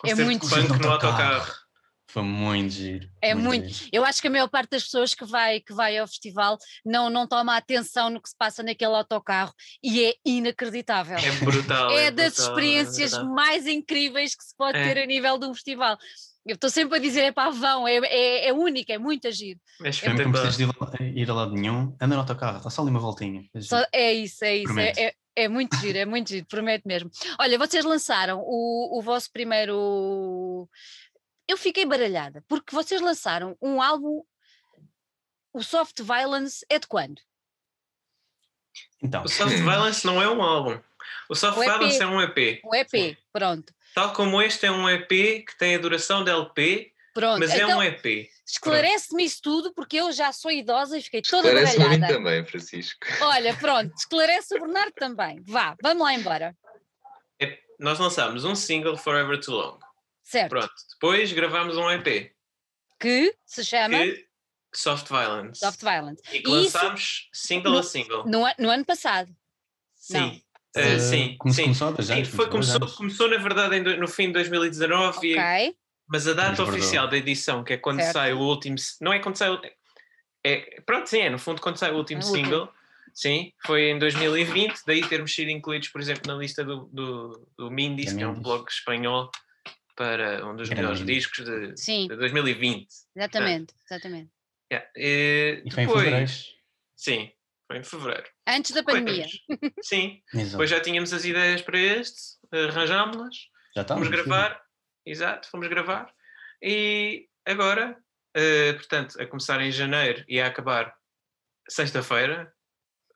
[0.04, 1.63] É concerto é muito punk no autocarro.
[2.14, 3.10] Foi muito giro.
[3.20, 3.64] É muito.
[3.64, 3.90] muito.
[3.92, 7.10] Eu acho que a maior parte das pessoas que vai, que vai ao festival não,
[7.10, 9.52] não toma atenção no que se passa naquele autocarro
[9.84, 11.18] e é inacreditável.
[11.18, 11.90] É brutal.
[11.90, 14.94] é, é das brutal, experiências é mais incríveis que se pode é.
[14.94, 15.98] ter a nível de um festival.
[16.46, 19.58] Eu estou sempre a dizer, é pá, vão, é, é, é único, é muito agir.
[19.82, 20.66] É não precisas de
[21.20, 23.44] ir a lado nenhum, anda no autocarro, está só ali uma voltinha.
[23.56, 24.78] É, só, é isso, é isso.
[24.78, 27.10] É, é, é, muito giro, é muito giro, prometo mesmo.
[27.40, 30.70] Olha, vocês lançaram o, o vosso primeiro
[31.48, 34.24] eu fiquei baralhada, porque vocês lançaram um álbum,
[35.54, 37.22] o Soft Violence é de quando?
[39.02, 39.24] Então.
[39.24, 40.80] O Soft Violence não é um álbum.
[41.30, 42.62] O Soft o Violence é um EP.
[42.64, 43.18] Um EP, Sim.
[43.32, 43.74] pronto.
[43.94, 47.40] Tal como este é um EP que tem a duração de LP, pronto.
[47.40, 48.30] mas então, é um então, EP.
[48.46, 52.06] Esclarece-me isso tudo, porque eu já sou idosa e fiquei toda esclarece baralhada.
[52.06, 53.08] Esclarece-me a mim também, Francisco.
[53.22, 55.42] Olha, pronto, esclarece o Bernardo também.
[55.46, 56.56] Vá, vamos lá embora.
[57.40, 59.80] É, nós lançámos um single, Forever Too Long.
[60.24, 60.50] Certo.
[60.50, 60.74] Pronto.
[60.94, 62.34] Depois gravámos um EP.
[63.00, 63.98] Que se chama?
[64.00, 64.28] Que
[64.74, 65.60] Soft Violence.
[65.60, 66.24] Soft Violence.
[66.32, 68.26] E que lançámos single no, a single.
[68.26, 69.30] No, no, ano passado.
[69.94, 70.42] Sim.
[70.76, 71.64] Uh, sim, Como sim.
[71.66, 75.18] Começou, já, foi, começou, começou, na verdade, no fim de 2019.
[75.18, 75.38] Okay.
[75.38, 75.76] E,
[76.08, 78.14] mas a data oficial da edição, que é quando certo.
[78.14, 78.76] sai o último.
[79.02, 79.52] Não é quando sai.
[80.44, 82.70] É, pronto, sim, é no fundo quando sai o último single.
[83.14, 87.70] Sim, foi em 2020, daí termos sido incluídos, por exemplo, na lista do, do, do
[87.70, 89.30] Mindis, que é um blog espanhol
[89.96, 92.08] para um dos melhores discos de, Sim.
[92.08, 92.88] de 2020.
[93.16, 94.32] Exatamente, exatamente.
[94.72, 94.90] Yeah.
[94.96, 96.32] E, e foi depois, em fevereiro?
[96.96, 97.32] Sim,
[97.68, 98.30] foi em fevereiro.
[98.48, 99.28] Antes da pandemia.
[99.82, 100.52] Sim, exato.
[100.52, 103.36] depois já tínhamos as ideias para este, arranjámos-las,
[103.76, 105.12] já fomos gravar, sim.
[105.12, 106.14] exato, fomos gravar,
[106.62, 107.98] e agora,
[108.38, 110.96] uh, portanto, a começar em janeiro e a acabar
[111.70, 112.54] sexta-feira,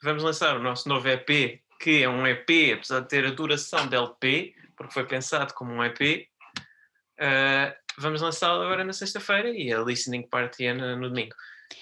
[0.03, 3.87] vamos lançar o nosso novo EP, que é um EP, apesar de ter a duração
[3.87, 6.27] de LP, porque foi pensado como um EP,
[7.19, 11.35] Uh, vamos lançá-lo agora na sexta-feira e a listening party é no, no domingo.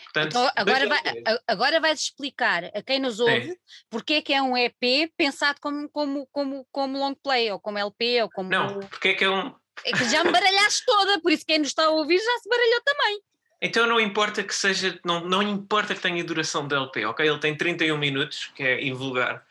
[0.05, 0.99] Portanto, então, agora, vai,
[1.47, 3.57] agora vais explicar a quem nos ouve Sim.
[3.89, 7.77] porque é que é um EP pensado como, como, como, como long play, ou como
[7.77, 8.49] LP, ou como.
[8.49, 9.53] Não, porque é que é um.
[9.83, 12.49] É que já me baralhaste toda, por isso quem nos está a ouvir já se
[12.49, 13.21] baralhou também.
[13.61, 17.27] Então não importa que seja, não, não importa que tenha duração de LP, ok?
[17.27, 19.45] Ele tem 31 minutos, que é invulgar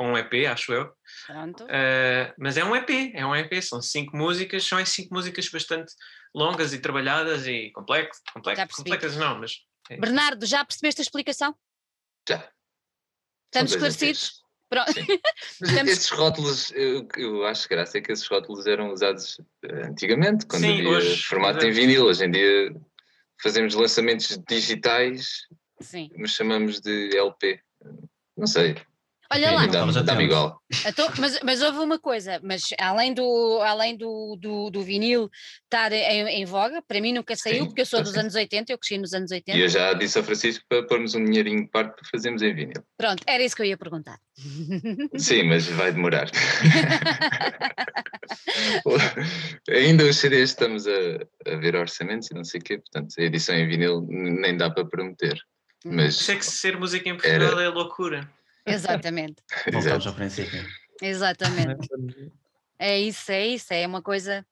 [0.00, 0.90] para um EP, acho eu.
[1.26, 1.64] Pronto.
[1.64, 5.92] Uh, mas é um EP, é um EP, são cinco músicas, são cinco músicas bastante
[6.34, 9.58] longas e trabalhadas e complexas, complexas, complexas não, mas...
[9.90, 11.54] É Bernardo, já percebeste a explicação?
[12.26, 12.48] Já.
[13.46, 14.42] Estamos esclarecidos?
[14.70, 14.92] Pronto.
[15.60, 15.92] Mas Estamos...
[15.92, 20.62] esses rótulos, eu, eu acho graça é que esses rótulos eram usados eh, antigamente, quando
[20.62, 22.04] Sim, havia hoje, formato em vinil.
[22.04, 22.72] Hoje em dia
[23.42, 25.40] fazemos lançamentos digitais,
[25.80, 26.08] Sim.
[26.16, 27.60] mas chamamos de LP.
[28.36, 28.76] Não sei.
[29.32, 29.64] Olha lá.
[29.66, 30.60] Dá-me igual.
[30.84, 35.30] Então, mas, mas houve uma coisa, mas além do, além do, do, do vinil
[35.64, 38.72] estar em, em, voga, para mim nunca saiu, Sim, porque eu sou dos anos 80,
[38.72, 39.56] eu cresci nos anos 80.
[39.56, 42.52] E eu já disse ao Francisco para pormos um dinheirinho de parte para fazermos em
[42.52, 42.82] vinil.
[42.98, 44.18] Pronto, era isso que eu ia perguntar.
[45.16, 46.28] Sim, mas vai demorar.
[49.70, 50.90] Ainda os CDs estamos a,
[51.46, 54.68] a ver orçamentos e não sei o quê, portanto a edição em vinil nem dá
[54.70, 55.40] para prometer.
[55.84, 55.92] Hum.
[55.94, 57.62] Mas Sei que ser música em Portugal era...
[57.62, 58.28] é loucura.
[58.72, 59.42] Exatamente.
[59.72, 60.66] Voltamos ao princípio.
[61.02, 61.88] Exatamente.
[62.82, 64.42] É isso, é isso, é uma coisa,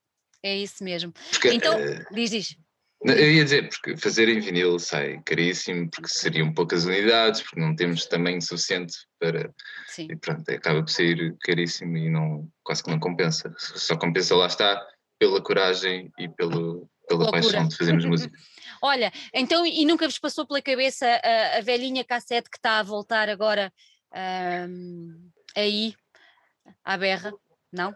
[0.43, 1.15] é isso mesmo.
[1.31, 2.57] Porque, então, uh, diz, diz.
[3.03, 7.75] Eu ia dizer, porque fazer em vinil sai caríssimo, porque seriam poucas unidades, porque não
[7.75, 9.51] temos tamanho suficiente para.
[9.87, 10.09] Sim.
[10.11, 13.51] E pronto, acaba por sair caríssimo e não, quase que não compensa.
[13.57, 14.87] Só compensa, lá está,
[15.19, 17.41] pela coragem e pelo, pela Loucura.
[17.41, 18.37] paixão de fazermos música.
[18.83, 22.83] Olha, então, e nunca vos passou pela cabeça a, a velhinha cassete que está a
[22.83, 23.73] voltar agora
[24.15, 25.95] um, aí,
[26.85, 27.33] à berra?
[27.73, 27.95] Não?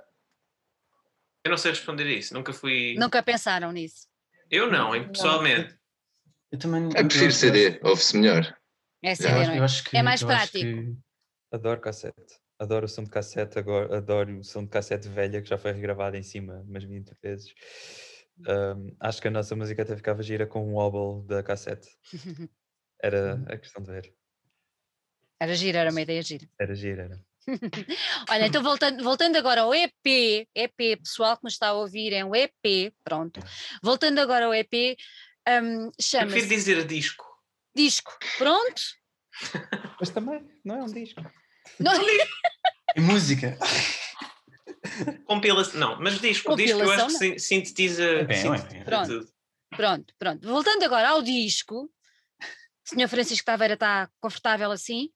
[1.44, 2.94] Eu não sei responder isso, nunca fui.
[2.98, 4.06] Nunca pensaram nisso?
[4.50, 5.76] Eu não, pessoalmente.
[6.50, 6.84] Eu também.
[6.84, 8.56] Eu prefiro CD, ouve-se melhor.
[9.02, 9.66] É CD, não é?
[9.88, 10.58] Que, é mais prático.
[10.58, 10.96] Que...
[11.50, 12.40] Adoro cassete.
[12.58, 15.72] Adoro o som de cassete, agora, adoro o som de cassete velha que já foi
[15.72, 17.52] regravado em cima umas 20 vezes.
[18.38, 21.88] Um, acho que a nossa música até ficava gira com um wobble da cassete.
[23.02, 23.44] Era uhum.
[23.48, 24.14] a questão de ver.
[25.42, 26.48] Era gira, era uma ideia gira.
[26.56, 27.20] Era gira, era.
[28.30, 32.24] Olha, então voltando, voltando agora ao EP, EP, pessoal que nos está a ouvir, é
[32.24, 33.40] um EP, pronto.
[33.82, 34.96] Voltando agora ao EP,
[35.48, 36.38] um, chama-se.
[36.38, 37.26] Eu dizer disco.
[37.74, 38.82] Disco, pronto.
[39.98, 41.20] Mas também, não é um disco.
[41.80, 43.58] Não é música.
[45.24, 49.32] Compilação, não, mas disco, disco eu acho que sintetiza, é bem, sintetiza é pronto, tudo.
[49.76, 50.48] Pronto, pronto.
[50.48, 51.90] Voltando agora ao disco, o
[52.84, 55.08] senhor Francisco Taveira está confortável assim?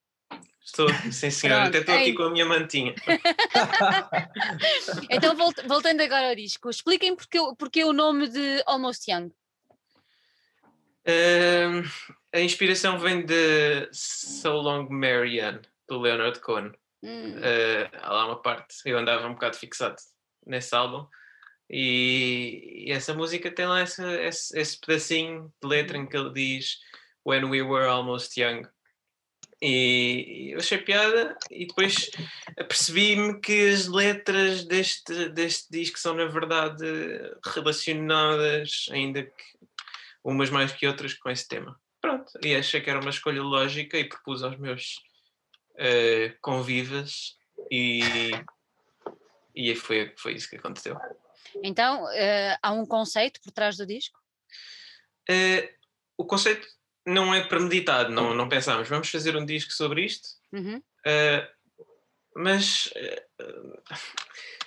[0.67, 2.93] Estou, sim senhora, Pronto, até estou aqui com a minha mantinha.
[5.09, 5.33] então,
[5.65, 9.31] voltando agora ao disco, expliquem porque, porque o nome de Almost Young.
[11.07, 11.87] Uh,
[12.33, 16.73] a inspiração vem de So Long Marianne, do Leonard Cohen.
[17.01, 17.37] Hum.
[17.37, 19.95] Uh, há lá uma parte, eu andava um bocado fixado
[20.45, 21.07] nesse álbum.
[21.69, 26.33] E, e essa música tem lá esse, esse, esse pedacinho de letra em que ele
[26.33, 26.77] diz
[27.25, 28.63] When we were almost young.
[29.61, 32.11] E eu achei piada e depois
[32.57, 36.85] apercebi-me que as letras deste, deste disco são na verdade
[37.43, 39.57] relacionadas, ainda que
[40.23, 41.79] umas mais que outras, com esse tema.
[41.99, 44.97] Pronto, e achei que era uma escolha lógica e propus aos meus
[45.73, 47.35] uh, convivas
[47.71, 48.01] e,
[49.55, 50.95] e foi, foi isso que aconteceu.
[51.63, 54.19] Então, uh, há um conceito por trás do disco?
[55.29, 55.67] Uh,
[56.17, 56.67] o conceito
[57.07, 60.75] não é premeditado, não, não pensámos, vamos fazer um disco sobre isto, uhum.
[60.77, 61.47] uh,
[62.35, 62.91] mas
[63.41, 63.81] uh,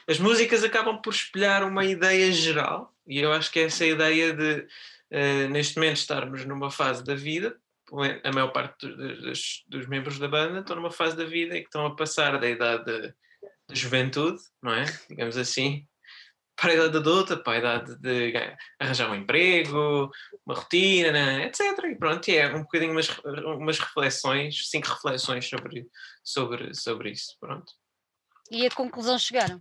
[0.09, 4.66] as músicas acabam por espelhar uma ideia geral, e eu acho que essa ideia de,
[5.12, 7.55] uh, neste momento, estarmos numa fase da vida,
[8.24, 11.66] a maior parte dos, dos, membros da banda estão numa fase da vida e que
[11.66, 13.12] estão a passar da idade da
[13.72, 14.84] juventude, não é?
[15.09, 15.86] Digamos assim,
[16.61, 18.35] para a idade adulta, para a idade de
[18.79, 20.11] arranjar um emprego,
[20.45, 21.61] uma rotina, etc.
[21.91, 23.09] E pronto, é um bocadinho umas,
[23.57, 25.89] umas reflexões, cinco reflexões sobre,
[26.23, 27.35] sobre, sobre isso.
[27.41, 27.73] Pronto.
[28.51, 29.57] E a conclusão chegaram?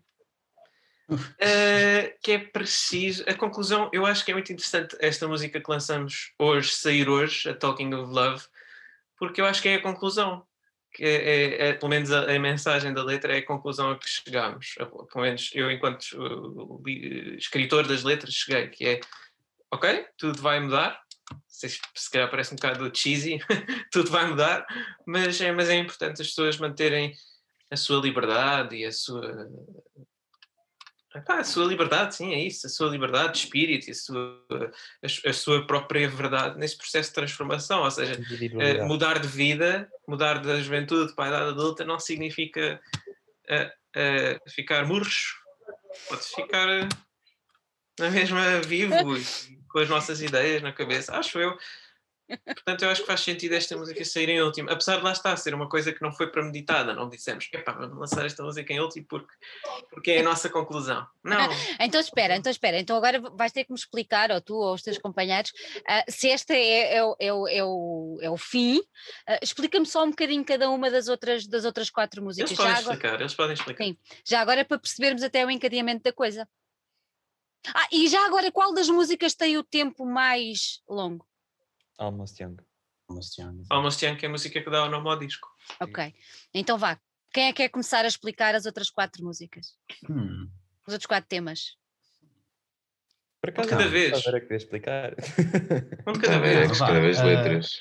[1.09, 3.23] Uh, que é preciso.
[3.27, 7.49] A conclusão, eu acho que é muito interessante esta música que lançamos hoje, sair hoje,
[7.49, 8.43] a Talking of Love,
[9.17, 10.45] porque eu acho que é a conclusão
[10.93, 13.97] que é, é, é, pelo menos a, a, mensagem da letra é a conclusão a
[13.97, 14.75] que chegamos.
[14.75, 16.89] Pelo menos eu, enquanto uh,
[17.37, 18.99] escritor das letras, cheguei, que é
[19.71, 20.99] ok, tudo vai mudar.
[21.47, 23.37] Se, se calhar parece um bocado cheesy,
[23.91, 24.65] tudo vai mudar,
[25.05, 27.13] mas é, mas é importante as pessoas manterem
[27.69, 29.47] a sua liberdade e a sua
[31.15, 34.45] Epá, a sua liberdade, sim, é isso, a sua liberdade de espírito, a sua,
[35.03, 39.89] a, a sua própria verdade nesse processo de transformação, ou seja, uh, mudar de vida,
[40.07, 42.79] mudar da juventude para a idade adulta não significa
[43.49, 45.35] uh, uh, ficar murcho,
[46.07, 46.87] pode ficar
[47.99, 48.95] na mesma vivo,
[49.67, 51.57] com as nossas ideias na cabeça, acho eu.
[52.45, 55.33] Portanto, eu acho que faz sentido esta música sair em último, apesar de lá estar
[55.33, 58.71] a ser uma coisa que não foi premeditada, não dissemos, epá, vamos lançar esta música
[58.71, 59.33] em último porque,
[59.89, 61.05] porque é a nossa conclusão.
[61.23, 61.37] Não.
[61.79, 64.81] então espera, então espera, então agora vais ter que me explicar, ou tu ou os
[64.81, 69.85] teus companheiros, uh, se esta é, é, é, é, o, é o fim, uh, explica-me
[69.85, 72.51] só um bocadinho cada uma das outras, das outras quatro músicas.
[72.51, 73.23] Eles podem já explicar, agora...
[73.23, 73.83] eles podem explicar.
[73.83, 76.47] Sim, já agora para percebermos até o encadeamento da coisa.
[77.73, 81.28] Ah, e já agora, qual das músicas tem o tempo mais longo?
[81.99, 82.57] Almost Young.
[83.09, 83.63] Almost Young.
[83.69, 85.47] Almost Young, que é a música que dá o nome ao disco.
[85.79, 86.13] Ok.
[86.53, 86.99] Então vá,
[87.31, 89.75] Quem é que quer começar a explicar as outras quatro músicas?
[90.09, 90.49] Hum.
[90.87, 91.77] Os outros quatro temas?
[93.41, 94.25] Por acaso, cada vez.
[94.25, 95.13] Era querer explicar.
[96.07, 96.71] Um de Cada cada vez é vez.
[96.71, 96.89] que Vá,
[97.23, 97.71] letras.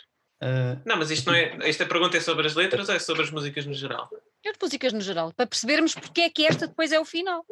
[0.40, 1.56] Uh, Não, mas isto não é.
[1.68, 4.08] Esta pergunta é sobre as letras ou é sobre as músicas no geral?
[4.44, 7.44] E as músicas no geral, para percebermos porque é que esta depois é o final.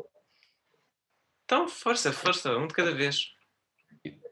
[1.44, 3.32] Então, força, força, um de cada vez.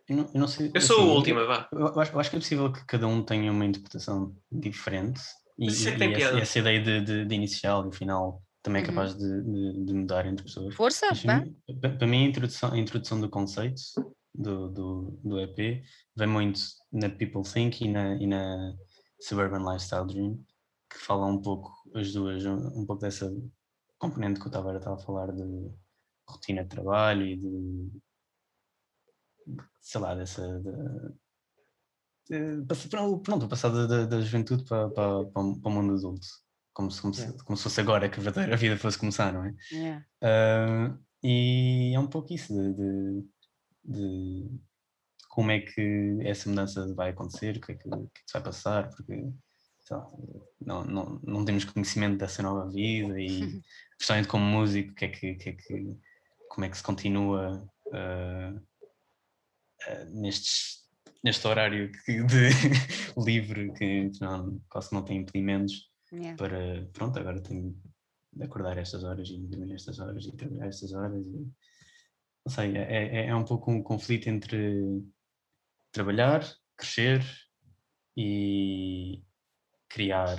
[0.08, 0.70] Eu, não, eu não sei.
[0.74, 1.68] Eu sou assim, a última, vá.
[1.72, 5.20] Eu, eu acho, eu acho que é possível que cada um tenha uma interpretação diferente
[5.58, 8.90] e, e tem essa, essa ideia de, de- de inicial e final também é Uhum.
[8.94, 10.74] capaz de, de- de mudar entre pessoas.
[10.74, 11.44] Força, Mas, vá.
[11.80, 13.80] para para mim, a introdução, a introdução do conceito
[14.34, 15.82] do, do, do EP
[16.16, 16.60] vem muito
[16.92, 18.74] na People Think e na, e na
[19.20, 20.42] Suburban Lifestyle Dream,
[20.90, 23.30] que falam um pouco, as duas, um, um pouco dessa
[23.98, 25.42] componente que o Tavares estava a falar de
[26.28, 27.90] rotina de trabalho e de,
[29.80, 30.60] sei lá, dessa.
[32.28, 32.88] De, de,
[33.22, 36.26] pronto, passar da, da, juventude para, para, para, o mundo adulto.
[36.72, 39.44] Como se, como, se, como se fosse agora que a verdadeira vida fosse começar, não
[39.44, 39.54] é?
[39.70, 40.06] Yeah.
[40.22, 43.28] Ah, e é um pouco isso de, de-
[43.84, 44.60] de
[45.28, 48.42] como é que essa mudança vai acontecer, o que é que, é que se vai
[48.42, 49.32] passar, porque
[49.80, 50.10] sei lá,
[50.60, 53.62] não, não, não temos conhecimento dessa nova vida e
[53.98, 55.96] principalmente como músico, que é que, que é que-
[56.48, 58.54] como é que se continua ah,
[60.12, 60.84] nestes,
[61.22, 62.48] neste horário que- de
[63.18, 66.36] livre que não, quase não tem impedimentos Yeah.
[66.36, 67.76] para pronto, agora tenho
[68.32, 71.50] de acordar estas horas e dormir estas horas e trabalhar estas horas e
[72.46, 75.02] não sei, é, é, é um pouco um conflito entre
[75.90, 76.44] trabalhar,
[76.76, 77.20] crescer
[78.16, 79.24] e
[79.88, 80.38] criar,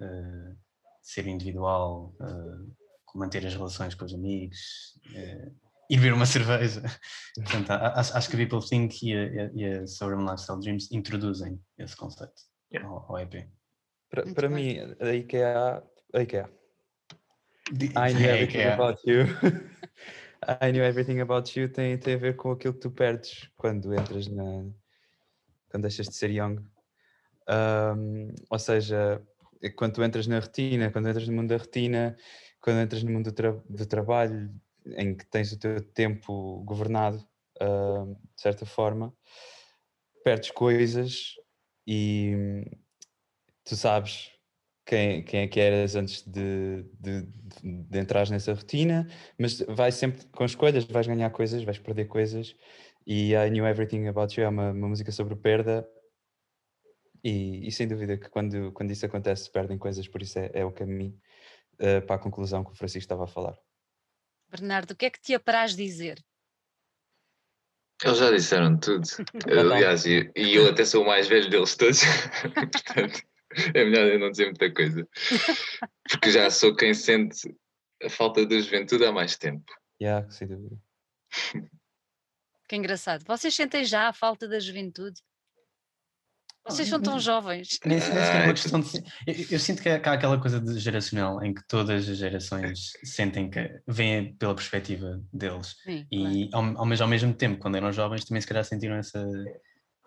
[0.00, 0.54] eh,
[1.00, 2.72] ser individual, eh,
[3.14, 5.52] manter as relações com os amigos, eh,
[5.90, 6.82] ir beber uma cerveja.
[7.34, 11.60] Portanto, acho, acho que a People Think e a, e a- Sovereign Lifestyle Dreams introduzem
[11.78, 12.88] esse conceito Yeah.
[12.88, 13.48] ao, ao EP.
[14.10, 15.82] Para, para mim, a IKEA,
[16.12, 16.50] a IKEA.
[17.72, 18.72] Di- I knew é, everything é.
[18.72, 19.24] about you.
[20.60, 23.94] I knew everything about you tem, tem a ver com aquilo que tu perdes quando
[23.94, 24.64] entras na.
[25.70, 26.56] quando deixas de ser young.
[27.48, 29.22] Ahm, ou seja,
[29.76, 32.16] quando tu entras na retina, quando entras no mundo da retina,
[32.60, 34.50] quando entras no mundo do, tra- do trabalho,
[34.86, 37.26] em que tens o teu tempo governado,
[37.60, 39.14] ahm, de certa forma,
[40.24, 41.34] perdes coisas
[41.86, 42.64] e hum,
[43.64, 44.32] tu sabes
[44.86, 49.08] quem, quem é que eras antes de, de, de, de entrares nessa rotina,
[49.38, 52.54] mas vais sempre com escolhas, vais ganhar coisas, vais perder coisas.
[53.06, 55.86] E I Knew Everything About You é uma, uma música sobre perda.
[57.22, 60.64] E, e sem dúvida que quando, quando isso acontece, perdem coisas, por isso é, é
[60.64, 61.18] o caminho
[61.78, 63.58] eh, para a conclusão que o Francisco estava a falar.
[64.54, 66.24] Bernardo, o que é que te apraz dizer?
[68.04, 69.04] Eles já disseram tudo.
[69.50, 72.00] Aliás, e, e eu até sou o mais velho deles todos.
[72.54, 73.20] Portanto,
[73.74, 75.08] é melhor eu não dizer muita coisa.
[76.08, 77.52] Porque já sou quem sente
[78.00, 79.72] a falta da juventude há mais tempo.
[80.00, 80.76] Yeah, sem dúvida.
[82.68, 83.24] Que engraçado.
[83.24, 85.20] Vocês sentem já a falta da juventude?
[86.66, 87.78] Vocês são tão jovens.
[87.84, 88.96] Nem sei- nem sequer é Ah, uma questão de.
[89.26, 92.16] Eu, eu sinto que há, que há aquela coisa de geracional em que todas as
[92.16, 95.74] gerações sentem que vêm pela perspectiva deles.
[95.84, 96.34] Sim, claro.
[96.34, 99.22] E ao, ao, mes- ao mesmo tempo, quando eram jovens, também se calhar sentiram essa,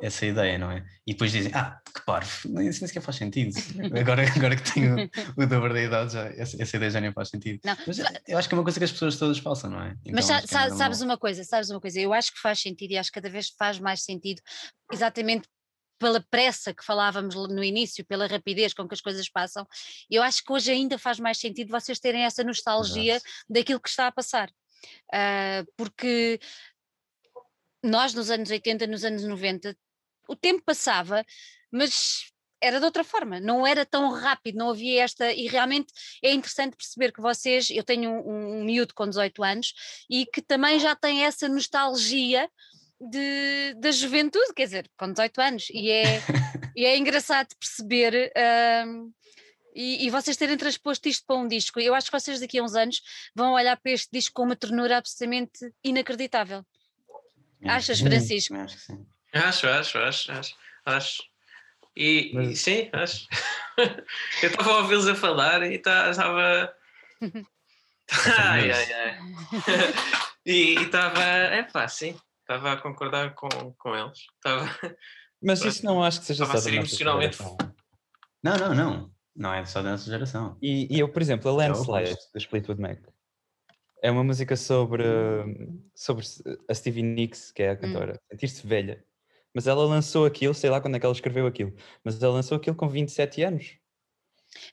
[0.02, 0.84] essa ideia, não é?
[1.06, 3.52] E depois dizem, ah, que parvo, nem, nem sequer faz sentido.
[4.00, 7.30] Agora, agora que tenho o dobro da idade, já, essa, essa ideia já nem faz
[7.30, 7.60] sentido.
[7.64, 9.96] Não, Mas eu acho que é uma coisa que as pessoas todas passam, não é?
[10.12, 12.92] Mas Então, é sa- sabes uma coisa, sabes uma coisa, eu acho que faz sentido
[12.94, 14.42] e acho que cada vez faz mais sentido,
[14.92, 15.48] exatamente
[15.98, 19.68] pela pressa que falávamos no início, pela rapidez com que as coisas passam,
[20.10, 23.32] eu acho que hoje ainda faz mais sentido vocês terem essa nostalgia Exato.
[23.50, 24.52] daquilo que está a passar.
[25.12, 26.40] Ah, porque
[27.84, 29.76] nós nos anos 80, nos anos 90,
[30.28, 31.24] o tempo passava,
[31.72, 32.32] mas
[32.62, 35.94] era de outra forma, não era tão rápido, não havia esta, e realmente
[36.24, 39.74] é interessante perceber que vocês, eu tenho um, um miúdo com 18 anos
[40.10, 42.50] e que também já tem essa nostalgia
[43.00, 46.22] de, da juventude, quer dizer, com 18 anos, e é,
[46.76, 48.32] e é engraçado perceber
[48.88, 49.12] hum,
[49.76, 51.80] e, e vocês terem transposto isto para um disco.
[51.80, 53.02] Eu acho que vocês daqui a uns anos
[53.36, 56.66] vão olhar para este disco com uma ternura absolutamente inacreditável.
[57.62, 58.56] Que achas, Francisco?
[58.56, 59.06] Acho que sim.
[59.34, 60.56] Acho, acho, acho, acho.
[60.86, 61.24] acho.
[61.96, 63.28] E, Mas- e sim, acho.
[64.42, 66.74] Eu estava a ouvi-los a falar e tá- estava.
[68.40, 69.20] ai, ai, ai.
[70.46, 71.22] E estava.
[71.24, 72.18] É pá, sim.
[72.50, 74.20] Estava a concordar com, com eles.
[74.36, 74.64] Estava.
[75.44, 77.58] Mas isso não acho que seja Estava a só ser da nossa emocionalmente geração.
[78.42, 79.12] Não, não, não.
[79.36, 80.58] Não é só da nossa geração.
[80.62, 83.00] E, e eu, por exemplo, a É Landslide do Fleetwood Mac
[84.02, 85.04] é uma música sobre,
[85.96, 86.26] sobre
[86.70, 87.78] a Stevie Nicks, que é a Hum.
[87.78, 89.04] cantora, sentir-se velha.
[89.54, 92.58] Mas ela lançou aquilo, sei lá quando é que ela escreveu aquilo, mas ela lançou
[92.58, 93.78] aquilo com 27 anos.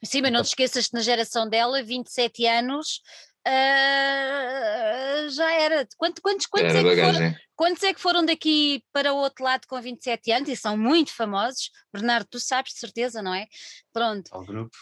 [0.02, 3.02] Sim, mas não te esqueças que na geração dela, 27 anos,
[3.46, 5.86] uh, já era.
[5.96, 9.66] Quanto, quantos, quantos, era é foram, quantos, é que foram, daqui para o outro lado
[9.66, 11.70] com 27 anos e são muito famosos?
[11.92, 13.46] Bernardo, tu sabes de certeza, não é?
[13.92, 14.28] Pronto.
[14.32, 14.76] Ao grupo.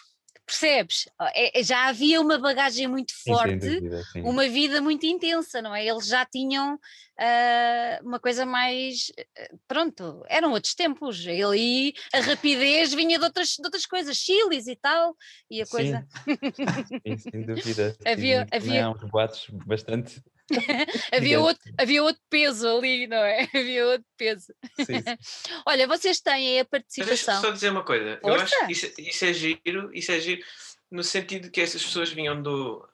[0.53, 1.09] Percebes?
[1.35, 3.81] É, é, já havia uma bagagem muito forte,
[4.13, 5.87] sim, uma vida muito intensa, não é?
[5.87, 9.11] Eles já tinham uh, uma coisa mais.
[9.19, 11.25] Uh, pronto, eram outros tempos.
[11.27, 15.17] Ele a rapidez vinha de outras, de outras coisas, chiles e tal,
[15.51, 16.07] e a coisa.
[17.07, 17.97] Sim, sem dúvida.
[18.05, 18.91] havia, havia...
[18.91, 20.23] uns boatos bastante
[21.13, 23.49] havia, outro, havia outro peso ali, não é?
[23.55, 24.55] Havia outro peso.
[24.77, 25.03] Sim, sim.
[25.67, 27.15] Olha, vocês têm a participação.
[27.15, 28.19] Deixa só dizer uma coisa.
[28.21, 28.37] Força?
[28.37, 30.43] Eu acho que isso, isso, é giro, isso é giro
[30.91, 32.87] no sentido que essas pessoas vinham do.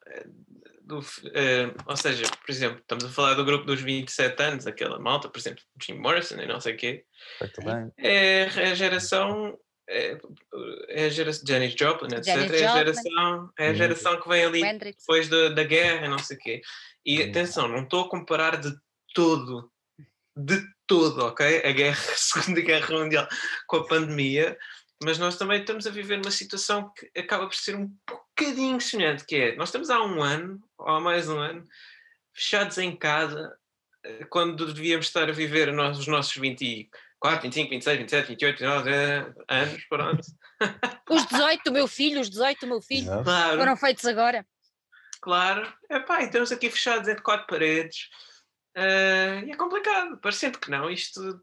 [0.82, 4.98] do uh, ou seja, por exemplo, estamos a falar do grupo dos 27 anos, aquela
[4.98, 7.04] malta, por exemplo, Jim Morrison e não sei o quê.
[7.98, 10.18] É a geração é,
[10.88, 12.26] é a geração Janis Joplin, etc.
[12.26, 16.18] Janis é a geração, é a geração que vem ali depois da, da guerra, não
[16.18, 16.60] sei o quê.
[17.08, 18.70] E atenção, não estou a comparar de
[19.14, 19.72] todo,
[20.36, 21.62] de todo, ok?
[21.64, 23.26] A guerra, a Segunda Guerra Mundial
[23.66, 24.58] com a pandemia,
[25.02, 29.24] mas nós também estamos a viver uma situação que acaba por ser um bocadinho semelhante,
[29.24, 31.64] que é, nós estamos há um ano, ou há mais um ano,
[32.34, 33.56] fechados em casa,
[34.04, 38.90] eh, quando devíamos estar a viver os nossos 24, 25, 26, 27, 28, 29
[39.48, 40.26] anos, pronto.
[41.08, 43.56] Os 18 do meu filho, os 18 do meu filho, claro.
[43.56, 44.44] foram feitos agora.
[45.20, 48.08] Claro, epá, estamos aqui fechados entre quatro paredes.
[48.76, 51.40] Uh, e é complicado, parecendo que não, isto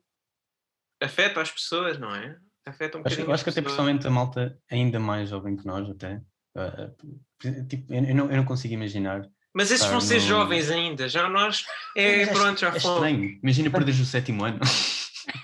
[1.02, 2.38] afeta as pessoas, não é?
[2.66, 5.90] Afeta um acho, Eu acho que até pessoalmente a malta ainda mais jovem que nós
[5.90, 6.22] até,
[6.56, 10.20] uh, tipo, eu, não, eu não consigo imaginar mas esses vão ser no...
[10.20, 11.66] jovens ainda, já nós
[11.96, 13.10] é, é pronto, já é fomos.
[13.42, 14.60] imagina perderes o sétimo ano.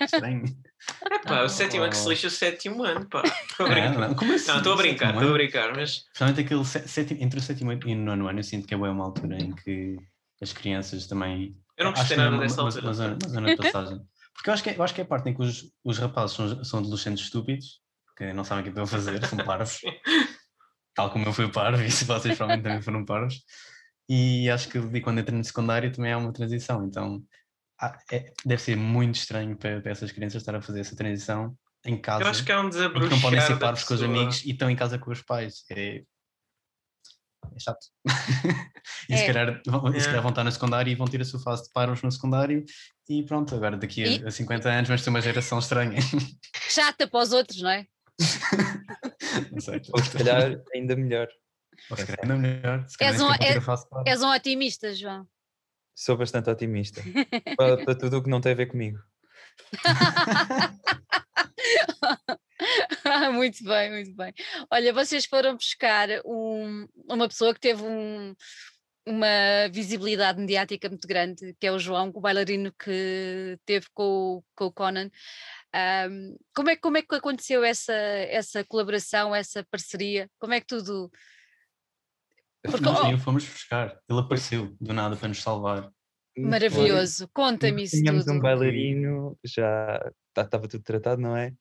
[0.00, 0.44] Estranho.
[1.10, 3.22] É pá, o sétimo ano que se lixa o sétimo ano, pá.
[3.50, 3.98] Estou a brincar.
[3.98, 4.48] Não, como assim?
[4.48, 5.98] Não, estou a brincar, estou a brincar, mas.
[6.04, 9.04] Principalmente aquele sétimo, entre o sétimo e o nono ano, eu sinto que é uma
[9.04, 9.96] altura em que
[10.40, 11.56] as crianças também.
[11.76, 12.86] Eu não gostei nada dessa altura.
[12.86, 14.00] Uma, zona, uma zona de passagem.
[14.34, 15.98] Porque eu acho que é, eu acho que é a parte em que os, os
[15.98, 17.80] rapazes são, são adolescentes estúpidos,
[18.16, 19.80] que não sabem o que estão a fazer, são parvos.
[20.94, 23.42] Tal como eu fui parvo, e se vocês provavelmente também foram parvos.
[24.08, 27.22] E acho que quando entra no secundário também há uma transição, então
[28.10, 32.00] é, deve ser muito estranho para, para, essas crianças estar a fazer essa transição em
[32.00, 32.22] casa.
[32.22, 34.70] Eu acho que é um desabrochar não podem ser parvos com os amigos e estão
[34.70, 35.64] em casa com os pais.
[35.70, 37.86] É, é chato.
[39.10, 39.16] e, é.
[39.16, 39.98] Se calhar, vão, é.
[39.98, 42.12] se calhar vão estar no secundário e vão ter a sua fase de parvos no
[42.12, 42.64] secundário
[43.08, 44.26] e pronto, agora daqui a, e...
[44.26, 45.98] a 50 anos vamos ter uma geração estranha.
[46.70, 47.86] Chata para os outros, não é?
[49.50, 49.80] não sei.
[49.92, 51.28] Ou se calhar ainda melhor.
[51.90, 52.86] Ou se calhar ainda melhor.
[53.00, 53.58] És um, é,
[54.06, 55.26] és um otimista, João.
[55.94, 57.02] Sou bastante otimista.
[57.56, 58.98] para, para tudo o que não tem a ver comigo.
[63.32, 64.32] muito bem, muito bem.
[64.70, 68.34] Olha, vocês foram buscar um, uma pessoa que teve um,
[69.06, 74.66] uma visibilidade mediática muito grande, que é o João, o bailarino que teve com, com
[74.66, 75.10] o Conan.
[76.08, 80.30] Um, como, é, como é que aconteceu essa, essa colaboração, essa parceria?
[80.38, 81.10] Como é que tudo
[82.70, 85.90] porque, nós nem o fomos buscar, ele apareceu do nada para nos salvar.
[86.38, 88.36] Maravilhoso, conta-me isso Tínhamos tudo.
[88.36, 91.52] um bailarino, já estava tá, tudo tratado, não é?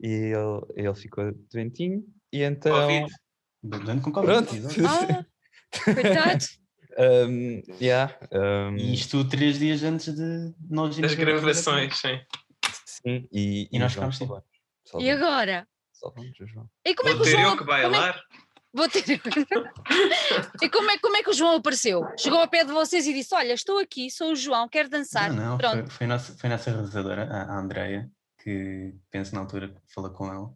[0.00, 2.72] E ele, ele ficou doentinho e então...
[2.72, 3.14] Covid.
[3.62, 4.46] Doente com Covid.
[4.74, 5.26] Pronto.
[5.84, 6.44] Ah, coitado.
[7.28, 8.76] um, yeah, um...
[8.76, 11.10] E isto três dias antes de nós irmos...
[11.10, 12.20] Das gravações, sim.
[12.86, 14.18] Sim, e, e, nós ficámos.
[14.98, 15.66] E agora?
[15.92, 16.70] Salvamos o João.
[16.84, 17.56] E como é que o João...
[17.56, 18.22] que bailar?
[18.76, 19.04] Vou ter.
[20.60, 22.02] e como é, como é que o João apareceu?
[22.18, 25.32] Chegou ao pé de vocês e disse: Olha, estou aqui, sou o João, quero dançar.
[25.32, 25.76] Não, não, Pronto.
[25.76, 30.30] Foi, foi, nossa, foi nossa realizadora, a, Andreia, que penso na altura que falou com
[30.30, 30.54] ela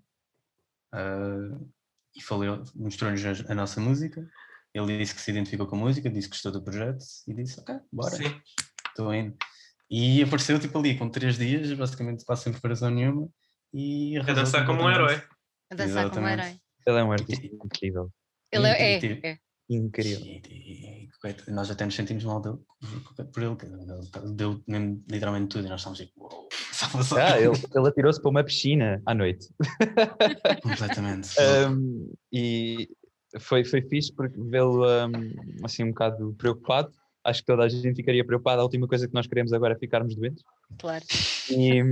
[0.94, 1.72] uh,
[2.14, 4.28] e falou, mostrou-nos a, a, nossa música.
[4.74, 7.58] Ele disse que se identificou com a música, disse que gostou do projeto e disse:
[7.58, 8.18] Ok, bora,
[8.86, 9.34] estou indo.
[9.90, 13.30] E apareceu tipo ali com três dias, basicamente quase sem preparação nenhuma.
[13.72, 15.22] E a dançar como um herói.
[15.70, 16.14] A dançar Exatamente.
[16.14, 16.59] como um herói.
[16.86, 18.10] Ele é um artista incrível.
[18.52, 19.38] Ele é, é, é.
[19.68, 20.26] Incrível.
[20.26, 21.08] E,
[21.46, 22.58] e, nós até nos sentimos mal dele,
[23.32, 26.48] por ele, ele deu mesmo, literalmente tudo e nós estamos tipo, uou,
[27.20, 29.48] ah, ele, ele atirou-se para uma piscina à noite.
[30.62, 31.28] Completamente.
[31.70, 32.88] um, e
[33.38, 36.90] foi, foi fixe porque vê-lo um, assim um bocado preocupado.
[37.22, 38.62] Acho que toda a gente ficaria preocupada.
[38.62, 40.42] A última coisa que nós queremos agora é ficarmos doentes.
[40.78, 41.04] Claro.
[41.50, 41.82] E,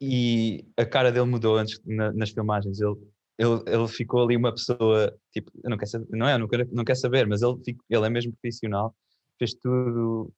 [0.00, 2.80] e a cara dele mudou antes na, nas filmagens.
[2.80, 2.96] Ele
[3.38, 6.68] ele, ele ficou ali uma pessoa, tipo, eu não quero saber, não é, não quero,
[6.72, 7.56] não quero saber, mas ele,
[7.90, 8.94] ele é mesmo profissional,
[9.38, 10.32] fez tudo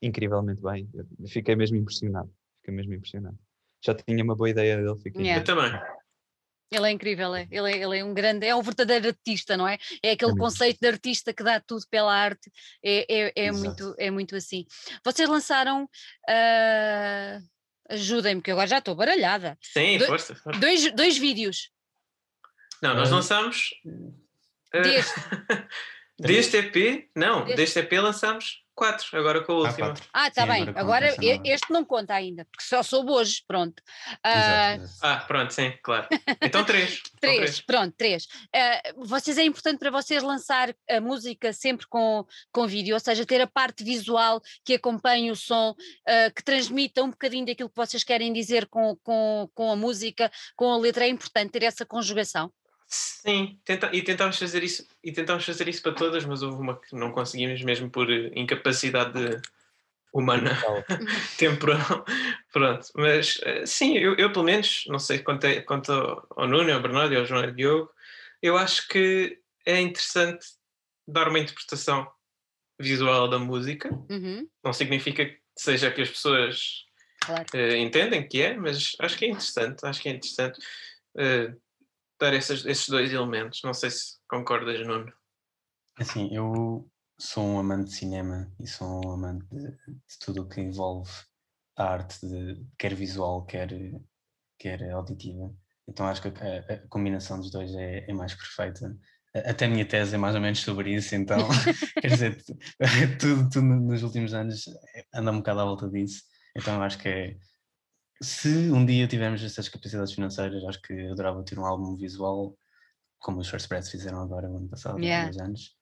[0.00, 0.88] incrivelmente bem.
[0.94, 2.30] Eu fiquei mesmo impressionado,
[2.60, 3.38] fiquei mesmo impressionado.
[3.84, 5.40] Já tinha uma boa ideia dele, fiquei yeah.
[5.40, 5.72] Eu também.
[6.70, 7.46] Ele é incrível, é.
[7.50, 9.78] Ele, é, ele é um grande, é um verdadeiro artista, não é?
[10.02, 12.50] É aquele é conceito de artista que dá tudo pela arte,
[12.82, 14.64] é, é, é muito, é muito assim.
[15.04, 17.44] Vocês lançaram, uh,
[17.90, 19.56] ajudem-me, que agora já estou baralhada.
[19.60, 20.58] Sim, Do, força, força.
[20.58, 21.73] Dois, dois vídeos.
[22.82, 23.70] Não, nós lançamos.
[23.84, 25.20] Uh, deste.
[26.18, 29.94] deste EP, não, deste, deste EP lançamos Quatro, agora com a ah, última.
[30.12, 30.62] Ah, está bem.
[30.62, 33.80] Agora, agora este não conta ainda, porque só soube hoje, pronto.
[34.16, 34.84] Uh...
[35.00, 36.08] Ah, pronto, sim, claro.
[36.42, 37.00] Então três.
[37.20, 38.24] três, três, pronto, três.
[38.24, 43.24] Uh, vocês é importante para vocês lançar a música sempre com, com vídeo, ou seja,
[43.24, 47.76] ter a parte visual que acompanhe o som, uh, que transmita um bocadinho daquilo que
[47.76, 51.04] vocês querem dizer com, com, com a música, com a letra.
[51.04, 52.52] É importante ter essa conjugação.
[52.96, 56.78] Sim, tenta, e tentámos fazer isso e tentámos fazer isso para todas, mas houve uma
[56.78, 59.40] que não conseguimos mesmo por incapacidade
[60.12, 60.56] humana
[61.36, 62.04] temporal.
[62.52, 66.72] Pronto, mas eh, sim, eu, eu, pelo menos, não sei quanto, é, quanto ao Nuno,
[66.72, 67.90] ao Bernardo e ao João e ao Diogo,
[68.40, 70.46] eu acho que é interessante
[71.08, 72.08] dar uma interpretação
[72.78, 73.90] visual da música.
[74.08, 74.48] Uhum.
[74.62, 76.84] Não significa que seja que as pessoas
[77.20, 77.44] claro.
[77.54, 80.60] uh, entendem que é, mas acho que é interessante, acho que é interessante.
[81.16, 81.63] Uh,
[82.20, 83.60] dar esses, esses dois elementos.
[83.62, 85.12] Não sei se concordas, Nuno.
[85.98, 90.48] Assim, eu sou um amante de cinema e sou um amante de, de tudo o
[90.48, 91.10] que envolve
[91.76, 93.68] a arte, de, quer visual, quer,
[94.58, 95.54] quer auditiva.
[95.88, 98.96] Então acho que a, a combinação dos dois é, é, mais perfeita.
[99.34, 101.38] Até a minha tese é mais ou menos sobre isso, então
[102.00, 102.44] quer dizer,
[103.20, 104.64] tudo, tudo nos últimos anos
[105.12, 106.22] anda um bocado à volta disso.
[106.56, 107.36] Então acho que é,
[108.24, 112.56] se um dia tivermos essas capacidades financeiras, acho que adorava ter um álbum visual,
[113.18, 115.28] como os First Breaths fizeram agora, no ano passado, yeah.
[115.28, 115.76] há dois anos.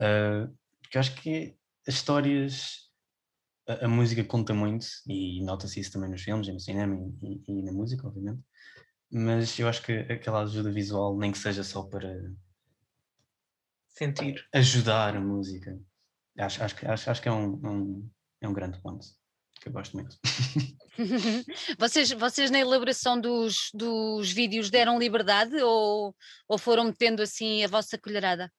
[0.00, 1.56] Uh, porque acho que
[1.86, 2.90] as histórias,
[3.68, 7.42] a, a música conta muito, e nota-se isso também nos filmes, e no cinema e,
[7.46, 8.42] e, e, na música, obviamente.
[9.10, 12.32] Mas eu acho que aquela ajuda visual, nem que seja só para
[13.88, 15.78] sentir, ajudar a música,
[16.38, 18.10] acho, acho, acho, acho que é um, um,
[18.40, 19.06] é um grande ponto
[19.64, 20.16] que eu gosto muito.
[21.78, 26.14] vocês, vocês na elaboração dos, dos vídeos deram liberdade ou,
[26.46, 28.52] ou foram metendo assim a vossa colherada?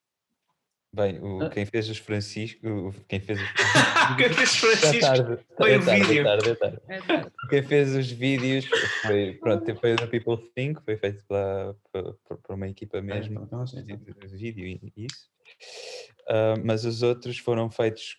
[0.91, 1.49] Bem, o, ah.
[1.49, 3.47] quem fez os Francisco, quem fez os,
[4.17, 6.21] quem fez Francisco tarde, foi é o tarde, vídeo.
[6.21, 6.81] É tarde, é tarde.
[6.87, 7.31] É tarde.
[7.49, 8.65] Quem fez os vídeos
[9.01, 12.17] foi, pronto, foi o People Think, foi feito pela, por,
[12.49, 15.29] uma equipa mesmo então, de vídeo e isso.
[16.27, 18.17] Uh, mas os outros foram feitos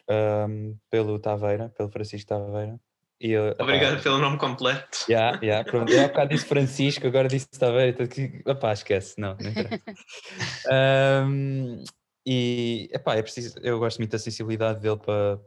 [0.49, 2.79] um, pelo Taveira, pelo Francisco Taveira.
[3.21, 4.99] E eu, Obrigado pelo nome completo.
[5.09, 5.91] Yeah, yeah, pronto.
[5.91, 11.83] Eu há bocado disse Francisco, agora disse Taveira, então que, opá, esquece, não, não um,
[12.27, 15.41] e epá, é preciso, eu gosto muito da sensibilidade dele para,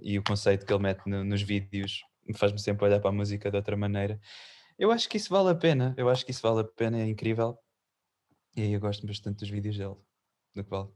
[0.00, 2.00] e o conceito que ele mete no, nos vídeos
[2.36, 4.20] faz-me sempre olhar para a música de outra maneira.
[4.78, 7.06] Eu acho que isso vale a pena, eu acho que isso vale a pena, é
[7.06, 7.58] incrível.
[8.56, 9.96] E aí eu gosto bastante dos vídeos dele,
[10.54, 10.94] do qual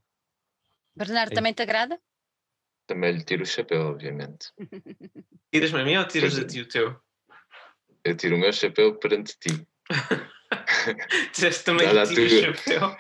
[0.97, 2.01] Bernardo, é também te agrada?
[2.87, 4.53] Também lhe tiro o chapéu, obviamente.
[5.53, 7.01] Tiras-me a mim ou tiras a ti o teu?
[8.05, 9.67] Eu tiro o meu chapéu perante ti.
[11.33, 12.97] Dizeste também que tiro o chapéu.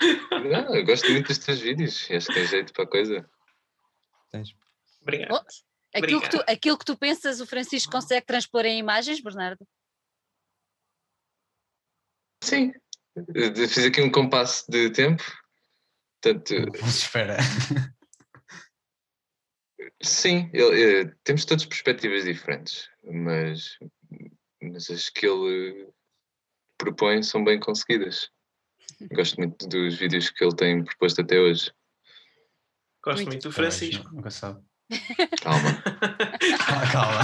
[0.50, 2.08] Não, eu gosto muito dos teus vídeos.
[2.10, 3.30] Acho que tem jeito para a coisa.
[4.30, 4.54] Tens.
[5.00, 5.32] Obrigado.
[5.32, 9.66] Oh, aquilo, Que tu, aquilo que tu pensas, o Francisco consegue transpor em imagens, Bernardo?
[12.42, 12.72] Sim.
[13.54, 15.22] Fiz aqui um compasso de tempo
[16.20, 16.54] Portanto,
[16.86, 17.36] espera.
[20.02, 23.78] Sim, ele, ele, temos todas perspectivas diferentes, mas,
[24.62, 25.88] mas as que ele
[26.78, 28.30] propõe são bem conseguidas.
[29.12, 31.72] Gosto muito dos vídeos que ele tem proposto até hoje.
[33.04, 34.08] Gosto muito, muito do Francisco.
[34.12, 34.64] Nunca sabe.
[35.42, 35.82] Calma.
[36.66, 37.20] calma, calma.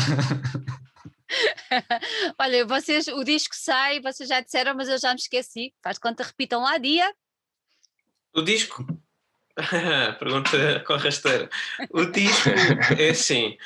[2.38, 5.72] Olha, vocês, o disco sai, vocês já disseram, mas eu já me esqueci.
[5.82, 7.12] Faz conta, repitam lá dia.
[8.35, 8.87] O disco.
[10.18, 11.49] Pergunta com a rasteira.
[11.91, 12.49] O disco
[12.99, 13.57] é assim.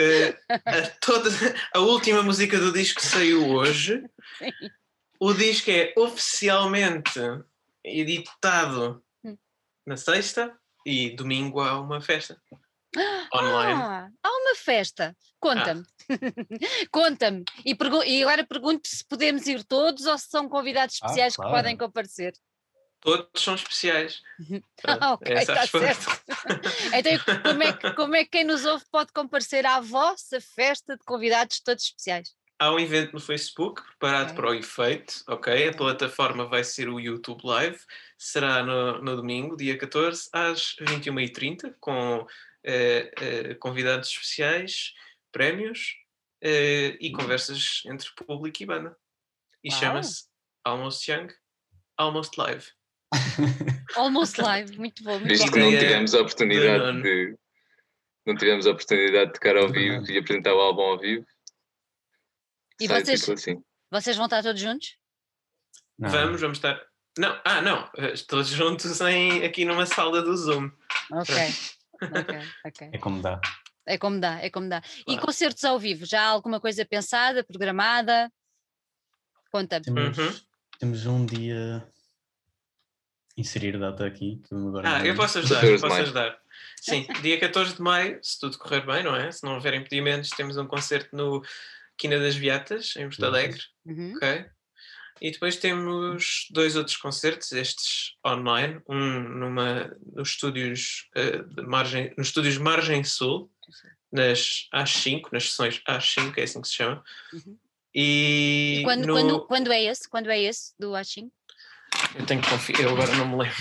[0.00, 1.30] Uh, a, toda,
[1.74, 4.02] a última música do disco saiu hoje.
[4.38, 4.50] Sim.
[5.20, 7.20] O disco é oficialmente
[7.84, 9.36] editado hum.
[9.86, 12.40] na sexta e domingo há uma festa.
[13.34, 13.80] Online.
[13.80, 15.16] Ah, há uma festa.
[15.40, 15.82] Conta-me.
[15.82, 16.06] Ah.
[16.90, 17.44] Conta-me.
[17.64, 17.76] E,
[18.06, 21.50] e, agora pergunto se podemos ir todos ou se são convidados ah, especiais ah, claro.
[21.50, 22.34] que podem comparecer.
[23.02, 24.22] Todos são especiais.
[24.86, 26.06] ah, ok, está certo.
[26.94, 30.96] então, como é, que, como é que quem nos ouve pode comparecer à vossa festa
[30.96, 32.32] de convidados todos especiais?
[32.60, 34.36] Há um evento no Facebook preparado okay.
[34.36, 35.68] para o efeito, ok?
[35.68, 37.80] A plataforma vai ser o YouTube Live,
[38.16, 42.24] será no, no domingo, dia 14, às 21h30, com
[42.62, 44.94] eh, eh, convidados especiais,
[45.32, 45.96] prémios
[46.40, 48.96] eh, e conversas entre público e banda.
[49.64, 50.26] E chama-se
[50.62, 51.34] Almost Young,
[51.96, 52.70] Almost Live.
[53.96, 55.12] Almost Live, muito bom.
[55.18, 55.52] Muito Visto bom.
[55.52, 57.36] que não tivemos a oportunidade de
[58.24, 61.26] não tivemos a oportunidade de tocar ao vivo e apresentar o álbum ao vivo.
[62.80, 63.64] E sai vocês- tipo assim.
[63.90, 64.96] Vocês vão estar todos juntos?
[65.98, 66.80] Não, Vamos, vamos estar.
[67.18, 67.90] Não, ah, não,
[68.26, 70.70] todos juntos em, aqui numa sala do Zoom.
[71.10, 71.34] Ok.
[72.02, 72.90] ok, ok.
[72.92, 73.40] É como dá.
[73.86, 74.80] É como dá, é como dá.
[75.00, 75.20] E Claro.
[75.22, 78.32] concertos ao vivo, já há alguma coisa pensada, programada?
[79.50, 79.84] Conta-me.
[79.84, 80.40] Temos, Uhum.
[80.78, 81.86] temos um dia.
[83.36, 84.40] Inserir data aqui.
[84.46, 86.38] Que eu agora Ah, não- eu posso ajudar, 14 eu posso ajudar.
[86.80, 89.30] Sim, dia 14 de maio, se tudo correr bem, não é?
[89.32, 91.42] Se não houver impedimentos, temos um concerto no
[91.96, 93.28] Quina das Beatas, em Porto Beatas.
[93.38, 94.14] Alegre, Uhum.
[94.16, 94.46] ok?
[95.20, 102.12] E depois temos dois outros concertos, estes online, um numa, nos estúdios eh, de margem,
[102.18, 103.48] nos estúdios Margem Sul,
[104.10, 107.04] nas às 5, nas sessões às 5, é assim que se chama.
[107.32, 107.56] Uhum.
[107.94, 110.08] E, E quando, no- quando, quando é esse?
[110.08, 111.30] Quando é esse do Achim?
[112.18, 113.56] Eu tenho que confiar, eu agora não me lembro.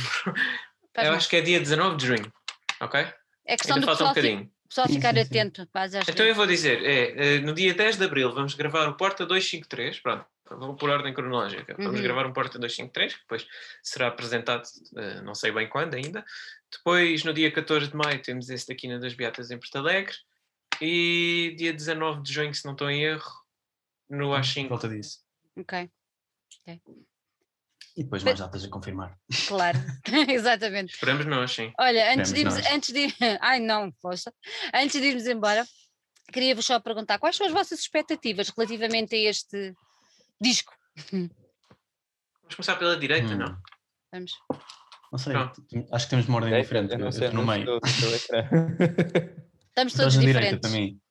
[0.94, 2.34] Faz eu acho que é dia 19 de junho,
[2.82, 3.00] ok?
[3.46, 4.52] É questão Ainda do falta um fi- bocadinho.
[4.68, 5.28] pessoal Sim, ficar sim, sim.
[5.40, 5.68] atento.
[5.74, 8.96] Às Então eu vou dizer, é, eh, no dia 10 de Abril vamos gravar o
[8.96, 11.76] Porta 253, pronto, vou por ordem cronológica.
[11.78, 12.04] Vamos Uhum.
[12.04, 13.48] gravar um Porta 253, que depois
[13.82, 14.64] será apresentado
[14.98, 16.24] eh, não sei bem quando ainda.
[16.72, 20.16] Depois, no dia 14 de Maio, temos esse daqui na das Beatas em Porto Alegre.
[20.82, 23.30] E dia 19 de junho, se não estou em erro,
[24.10, 24.68] no Por A5.
[24.70, 25.20] Volta disso.
[25.58, 25.90] Ok,
[27.98, 29.18] E depois mais datas a confirmar.
[29.48, 29.78] claro.
[30.30, 30.94] Exatamente.
[30.94, 31.74] Esperamos nós, sim.
[31.80, 33.14] Olha, antes de, Esperemos irmos, antes de.
[33.42, 34.32] Ai, não, poxa.
[34.74, 35.66] Antes de irmos embora,
[36.32, 39.74] queria-vos só perguntar quais são as vossas expectativas relativamente a este
[40.40, 40.74] disco?
[41.12, 43.38] Vamos começar pela direita, Hum.
[43.38, 43.58] não?
[44.14, 44.32] Vamos.
[45.12, 45.62] Não sei, Pronto.
[45.92, 46.94] acho que temos uma ordem É, diferente.
[46.94, 47.80] eu não sei, estou no não meio.
[47.84, 50.72] Estamos Estás todos na direita diferentes.
[50.72, 51.02] também.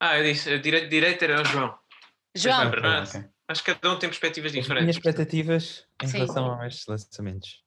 [0.00, 1.78] Ah, eu disse, a direita, direita era o João.
[2.34, 3.33] João, Vai, Ok, Bernardo.
[3.48, 4.96] Acho que cada um tem perspectivas As minhas diferentes.
[4.96, 6.18] expectativas em Sim.
[6.18, 7.62] relação a estes lançamentos.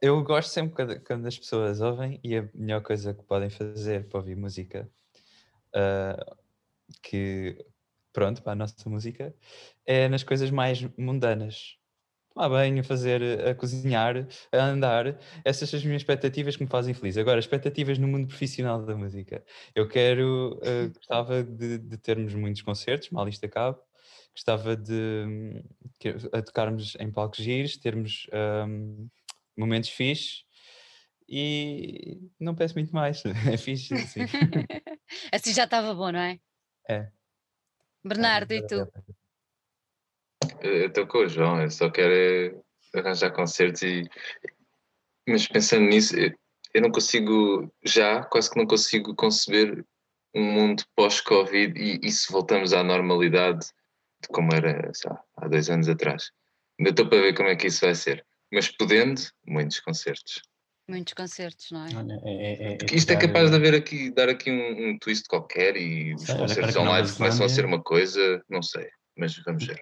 [0.00, 4.18] Eu gosto sempre quando, as pessoas ouvem e a melhor coisa que podem fazer para
[4.18, 4.90] ouvir música,
[5.74, 6.36] ah,
[7.02, 7.64] que
[8.12, 9.34] pronto, para a nossa música,
[9.86, 11.78] é nas coisas mais mundanas.
[12.34, 15.18] Tomar banho, fazer, a cozinhar, a andar.
[15.44, 17.18] Essas são as minhas expectativas que me fazem feliz.
[17.18, 19.44] Agora, expectativas no mundo profissional da música.
[19.74, 23.78] Eu quero, ah, gostava de, de termos muitos concertos, mal isto acabe.
[24.34, 25.62] Gostava de
[26.32, 28.26] a tocarmos em palcos giros, termos
[28.66, 29.08] hum,
[29.56, 30.44] momentos fixes
[31.28, 33.22] e não peço muito mais.
[33.54, 34.20] É fixe, sim.
[35.32, 36.40] assim já estava bom, não é?
[36.88, 37.10] É.
[38.04, 38.90] Bernardo, e tu?
[40.60, 42.12] Eu estou com o João, eu só quero
[42.94, 44.04] é arranjar concertos e.
[45.28, 46.34] Mas pensando nisso, eu-
[46.74, 49.84] eu não consigo, já quase que não consigo conceber
[50.34, 53.66] um mundo pós-Covid e, e se voltamos à normalidade
[54.22, 56.30] de como era sei lá, há dois anos atrás.
[56.78, 58.24] Ainda estou para ver como é que isso vai ser.
[58.52, 60.42] Mas podendo, muitos concertos.
[60.88, 61.94] Muitos concertos, não é?
[61.94, 64.98] Olha, é, é, é, Porque isto é capaz de haver aqui, dar aqui um, um
[64.98, 69.36] twist qualquer e os Sei, concertos online começam a ser uma coisa, não sei, mas
[69.44, 69.80] vamos ver.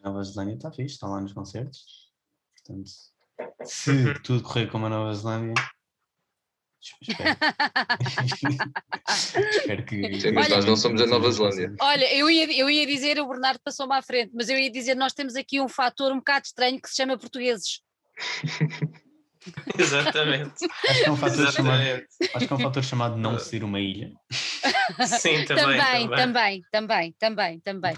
[0.00, 2.10] A Nova Zelândia está fixe, está lá nos concertos.
[2.56, 2.90] Portanto,
[3.64, 5.54] se tudo correr como a Nova Zelândia,
[7.00, 7.38] espero,
[9.50, 10.20] espero que.
[10.20, 11.74] Sim, mas Olha- nós não somos a Nova Zelândia.
[11.80, 14.94] Olha, eu ia, eu ia dizer, o Bernardo passou-me à frente, mas eu ia dizer,
[14.94, 17.80] nós temos aqui um fator um bocado estranho que se chama portugueses.
[19.78, 20.54] Exatamente.
[20.88, 21.82] Acho que é um fator chamado,
[22.34, 24.10] acho que é um fator chamado não ser uma ilha.
[25.20, 26.08] Sim, também.
[26.08, 27.14] Também, também.
[27.20, 27.94] também, também,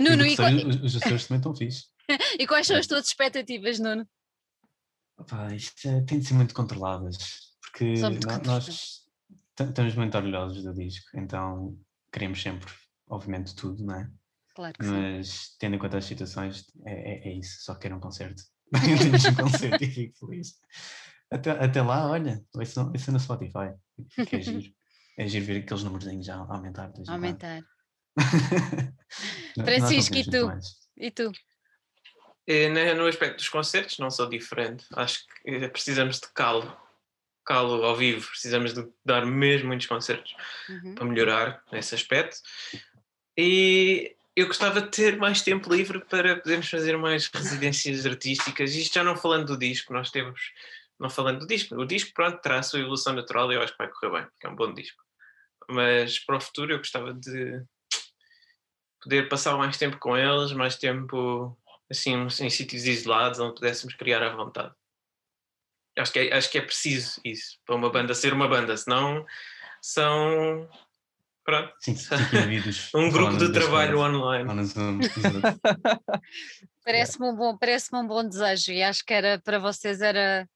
[0.00, 1.86] Nuno, e, qua- os, os Açores também estão fixe.
[2.38, 4.06] e quais são as tuas expectativas, Nuno?
[5.18, 7.16] Opá, isto é- tem de ser muito controladas,
[7.74, 8.46] porque controladas.
[8.46, 11.76] nós estamos muito orgulhosos do disco, então
[12.12, 12.72] queremos sempre,
[13.08, 14.10] obviamente, tudo, não é?
[14.54, 14.92] Claro que sim.
[14.92, 18.42] Mas tendo em conta as situações, é, é- é isso, só quero um concerto.
[19.02, 20.54] Temos um concerto e fico feliz.
[21.30, 23.74] Até, até lá, olha, isso no, isso no Spotify,
[24.28, 24.72] que é giro.
[25.18, 26.92] É giro ver aqueles números já aumentar.
[27.08, 27.62] Aumentar.
[29.64, 30.50] Francisco, e tu?
[30.96, 31.32] E tu?
[32.46, 34.84] E, né, no aspecto dos concertos, não sou diferente.
[34.94, 36.76] Acho que eh, precisamos de calo.
[37.44, 38.28] Calo ao vivo.
[38.30, 40.34] Precisamos de dar mesmo muitos concertos
[40.68, 40.94] Uhum.
[40.94, 42.36] para melhorar nesse aspecto.
[43.36, 48.74] E eu gostava de ter mais tempo livre para podermos fazer mais residências artísticas.
[48.74, 50.52] Isto já não falando do disco, nós temos.
[50.98, 53.72] Não falando do disco, o disco, pronto, terá a sua evolução natural e eu acho
[53.72, 55.02] que vai correr bem, porque é um bom disco.
[55.68, 57.62] Mas para o futuro eu gostava de
[59.02, 61.58] poder passar mais tempo com eles, mais tempo
[61.90, 64.72] assim em sítios isolados onde pudéssemos criar à vontade.
[65.96, 69.24] Acho que, é, acho que é preciso isso para uma banda ser uma banda, senão
[69.80, 70.68] são
[71.44, 71.72] Pronto.
[71.86, 72.90] Indivíduos.
[72.94, 74.14] um grupo de trabalho coisas.
[74.14, 74.48] online.
[76.84, 80.46] Parece-me um, bom, parece um bom desejo e acho que era para vocês era,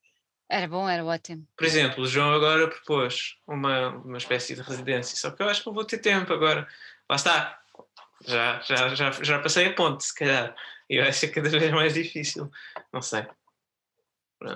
[0.51, 1.47] era bom, era ótimo.
[1.57, 5.63] Por exemplo, o João agora propôs uma, uma espécie de residência, só que eu acho
[5.63, 6.67] que não vou ter tempo agora.
[7.09, 7.59] Lá está.
[8.27, 10.55] Já, já, já, já passei a ponte, se calhar.
[10.91, 12.51] E vai ser cada vez mais difícil.
[12.93, 13.27] Não sei.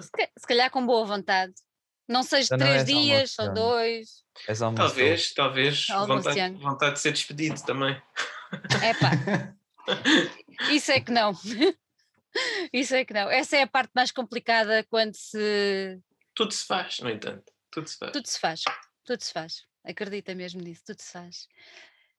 [0.01, 1.53] Se, ca- se calhar com boa vontade.
[2.09, 4.25] Não seja não três és dias ou dois.
[4.75, 5.87] Talvez, talvez.
[6.07, 8.01] Vontade, vontade de ser despedido também.
[8.83, 9.11] É pá,
[10.71, 11.33] isso é que não.
[12.73, 13.31] Isso é que não.
[13.31, 16.01] Essa é a parte mais complicada quando se.
[16.35, 17.53] Tudo se faz, no entanto.
[17.71, 18.13] Tudo se faz.
[18.13, 18.63] Tudo se faz.
[19.05, 19.65] Tudo se faz.
[19.85, 21.47] Acredita mesmo nisso, tudo se faz.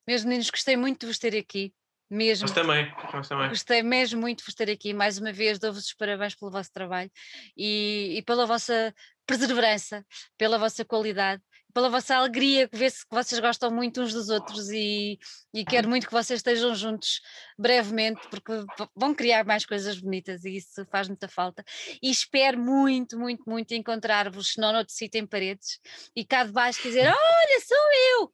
[0.08, 1.74] Meus meninos, gostei muito de vos ter aqui.
[2.14, 2.44] Mesmo.
[2.44, 3.50] Nós também, nós também.
[3.50, 4.94] Gostei mesmo muito de vos ter aqui.
[4.94, 7.10] Mais uma vez, dou-vos os parabéns pelo vosso trabalho
[7.58, 8.94] e, e pela vossa
[9.26, 10.06] perseverança,
[10.38, 11.42] pela vossa qualidade,
[11.74, 15.18] pela vossa alegria, que vê-se que vocês gostam muito uns dos outros e,
[15.54, 17.22] e quero muito que vocês estejam juntos
[17.58, 18.52] brevemente, porque
[18.96, 21.64] vão criar mais coisas bonitas e isso faz muita falta.
[22.02, 25.80] E espero muito, muito, muito encontrar-vos, se não noutro sítio em paredes,
[26.16, 27.78] e cá de baixo dizer: Olha, sou
[28.12, 28.32] eu!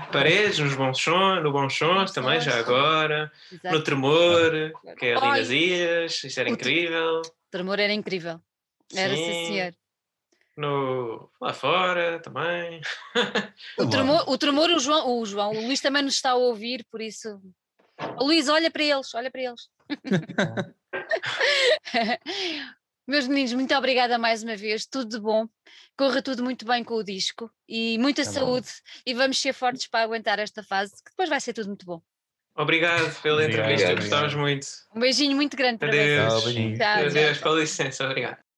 [0.12, 3.30] Paredes, nos bons sons, no Bons Sons também, já agora.
[3.52, 3.76] Exato.
[3.76, 4.50] No Tremor,
[4.98, 7.22] que é ali nas ilhas, isso era O incrível.
[7.22, 8.40] O tremor era incrível.
[8.94, 9.46] Era sim, Sim.
[9.46, 9.74] senhor.
[10.56, 12.80] No, lá fora também.
[13.78, 16.84] O tremor, o tremor, o João, o João, o Luís também nos está a ouvir,
[16.90, 17.40] por isso.
[18.18, 19.68] Ô, Luís, olha para eles, olha para eles.
[23.06, 25.48] Meus meninos, muito obrigada mais uma vez, tudo de bom,
[25.96, 28.30] corra tudo muito bem com o disco e muita bom.
[28.30, 28.68] saúde
[29.04, 32.00] e vamos ser fortes para aguentar esta fase, que depois vai ser tudo muito bom.
[32.54, 34.02] Obrigado pela Obrigado, entrevista, obrigado.
[34.02, 34.66] gostávamos muito.
[34.94, 36.44] Um beijinho muito grande para Adeus.
[36.44, 36.78] vocês.
[36.78, 37.06] Tchau.
[37.06, 38.49] Adeus, com licença, obrigado.